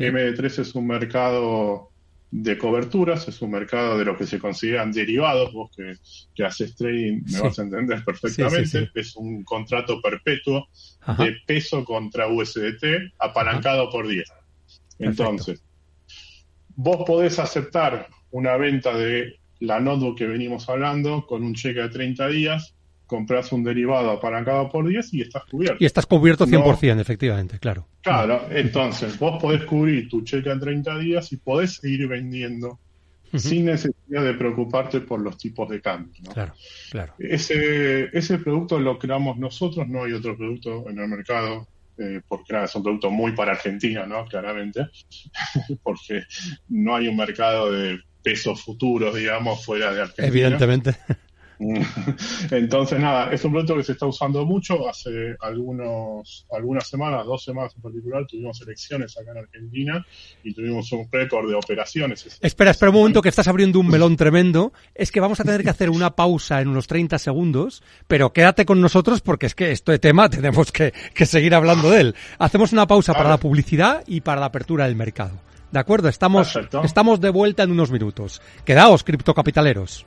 MD3 0.00 0.58
es 0.58 0.74
un 0.74 0.86
mercado 0.86 1.90
de 2.36 2.58
coberturas, 2.58 3.28
es 3.28 3.40
un 3.42 3.52
mercado 3.52 3.96
de 3.96 4.04
lo 4.04 4.18
que 4.18 4.26
se 4.26 4.40
consideran 4.40 4.90
derivados, 4.90 5.52
vos 5.52 5.70
que, 5.70 6.42
haces 6.42 6.74
trading 6.74 7.22
me 7.26 7.40
vas 7.40 7.60
a 7.60 7.62
entender 7.62 8.04
perfectamente, 8.04 8.90
es 8.96 9.14
un 9.14 9.44
contrato 9.44 10.02
perpetuo 10.02 10.66
de 11.16 11.36
peso 11.46 11.84
contra 11.84 12.26
USDT 12.26 13.14
apalancado 13.20 13.88
por 13.88 14.08
10. 14.08 14.28
Entonces, 14.98 15.62
vos 16.74 17.04
podés 17.06 17.38
aceptar 17.38 18.08
una 18.32 18.56
venta 18.56 18.96
de 18.98 19.38
la 19.60 19.78
notebook 19.78 20.18
que 20.18 20.26
venimos 20.26 20.68
hablando 20.68 21.26
con 21.26 21.44
un 21.44 21.54
cheque 21.54 21.82
de 21.82 21.88
30 21.88 22.28
días 22.30 22.74
compras 23.06 23.52
un 23.52 23.64
derivado 23.64 24.10
apalancado 24.10 24.70
por 24.70 24.88
10 24.88 25.14
y 25.14 25.22
estás 25.22 25.44
cubierto. 25.44 25.76
Y 25.80 25.86
estás 25.86 26.06
cubierto 26.06 26.46
100%, 26.46 27.00
efectivamente, 27.00 27.58
claro. 27.58 27.86
Claro, 28.02 28.46
entonces 28.50 29.18
vos 29.18 29.40
podés 29.40 29.64
cubrir 29.64 30.08
tu 30.08 30.22
cheque 30.22 30.50
en 30.50 30.60
30 30.60 30.98
días 30.98 31.32
y 31.32 31.36
podés 31.36 31.76
seguir 31.76 32.08
vendiendo 32.08 32.78
sin 33.36 33.66
necesidad 33.66 34.22
de 34.22 34.34
preocuparte 34.34 35.00
por 35.00 35.20
los 35.20 35.36
tipos 35.38 35.68
de 35.68 35.80
cambio. 35.80 36.12
Claro, 36.32 36.54
claro. 36.90 37.14
Ese, 37.18 38.16
ese 38.16 38.38
producto 38.38 38.78
lo 38.78 38.98
creamos 38.98 39.38
nosotros, 39.38 39.88
no 39.88 40.04
hay 40.04 40.12
otro 40.12 40.36
producto 40.36 40.88
en 40.88 40.98
el 40.98 41.08
mercado. 41.08 41.66
Eh, 41.96 42.20
porque 42.26 42.52
nada, 42.52 42.64
es 42.64 42.74
un 42.74 42.82
producto 42.82 43.08
muy 43.08 43.32
para 43.32 43.52
Argentina, 43.52 44.04
¿no? 44.04 44.24
Claramente, 44.26 44.88
porque 45.84 46.24
no 46.68 46.96
hay 46.96 47.06
un 47.06 47.16
mercado 47.16 47.70
de 47.70 48.00
pesos 48.20 48.62
futuros, 48.62 49.14
digamos, 49.14 49.64
fuera 49.64 49.94
de 49.94 50.00
Argentina. 50.00 50.26
Evidentemente. 50.26 50.96
Entonces, 52.50 52.98
nada, 52.98 53.32
es 53.32 53.44
un 53.44 53.52
producto 53.52 53.76
que 53.76 53.82
se 53.82 53.92
está 53.92 54.06
usando 54.06 54.44
mucho. 54.44 54.88
Hace 54.88 55.36
algunos, 55.40 56.46
algunas 56.50 56.88
semanas, 56.88 57.24
dos 57.26 57.44
semanas 57.44 57.72
en 57.76 57.82
particular, 57.82 58.26
tuvimos 58.26 58.60
elecciones 58.62 59.16
acá 59.18 59.32
en 59.32 59.38
Argentina 59.38 60.04
y 60.42 60.52
tuvimos 60.52 60.90
un 60.92 61.08
récord 61.10 61.48
de 61.48 61.54
operaciones. 61.54 62.38
Espera, 62.40 62.70
espera 62.70 62.90
un 62.90 62.96
momento 62.98 63.22
que 63.22 63.28
estás 63.28 63.48
abriendo 63.48 63.80
un 63.80 63.88
melón 63.88 64.16
tremendo. 64.16 64.72
Es 64.94 65.12
que 65.12 65.20
vamos 65.20 65.40
a 65.40 65.44
tener 65.44 65.62
que 65.62 65.70
hacer 65.70 65.90
una 65.90 66.16
pausa 66.16 66.60
en 66.60 66.68
unos 66.68 66.86
30 66.86 67.18
segundos, 67.18 67.82
pero 68.06 68.32
quédate 68.32 68.64
con 68.64 68.80
nosotros 68.80 69.20
porque 69.20 69.46
es 69.46 69.54
que 69.54 69.72
esto 69.72 69.92
de 69.92 69.98
tema 69.98 70.28
tenemos 70.28 70.72
que, 70.72 70.92
seguir 71.24 71.54
hablando 71.54 71.90
de 71.90 72.00
él. 72.00 72.14
Hacemos 72.38 72.72
una 72.72 72.86
pausa 72.86 73.14
para 73.14 73.28
la 73.28 73.38
publicidad 73.38 74.04
y 74.06 74.20
para 74.20 74.40
la 74.40 74.46
apertura 74.46 74.86
del 74.86 74.96
mercado. 74.96 75.40
¿De 75.70 75.80
acuerdo? 75.80 76.08
Estamos, 76.08 76.56
estamos 76.84 77.20
de 77.20 77.30
vuelta 77.30 77.64
en 77.64 77.72
unos 77.72 77.90
minutos. 77.90 78.40
Quedaos, 78.64 79.02
criptocapitaleros. 79.02 80.06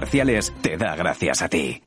te 0.61 0.77
da 0.77 0.95
gracias 0.95 1.41
a 1.41 1.49
ti. 1.49 1.81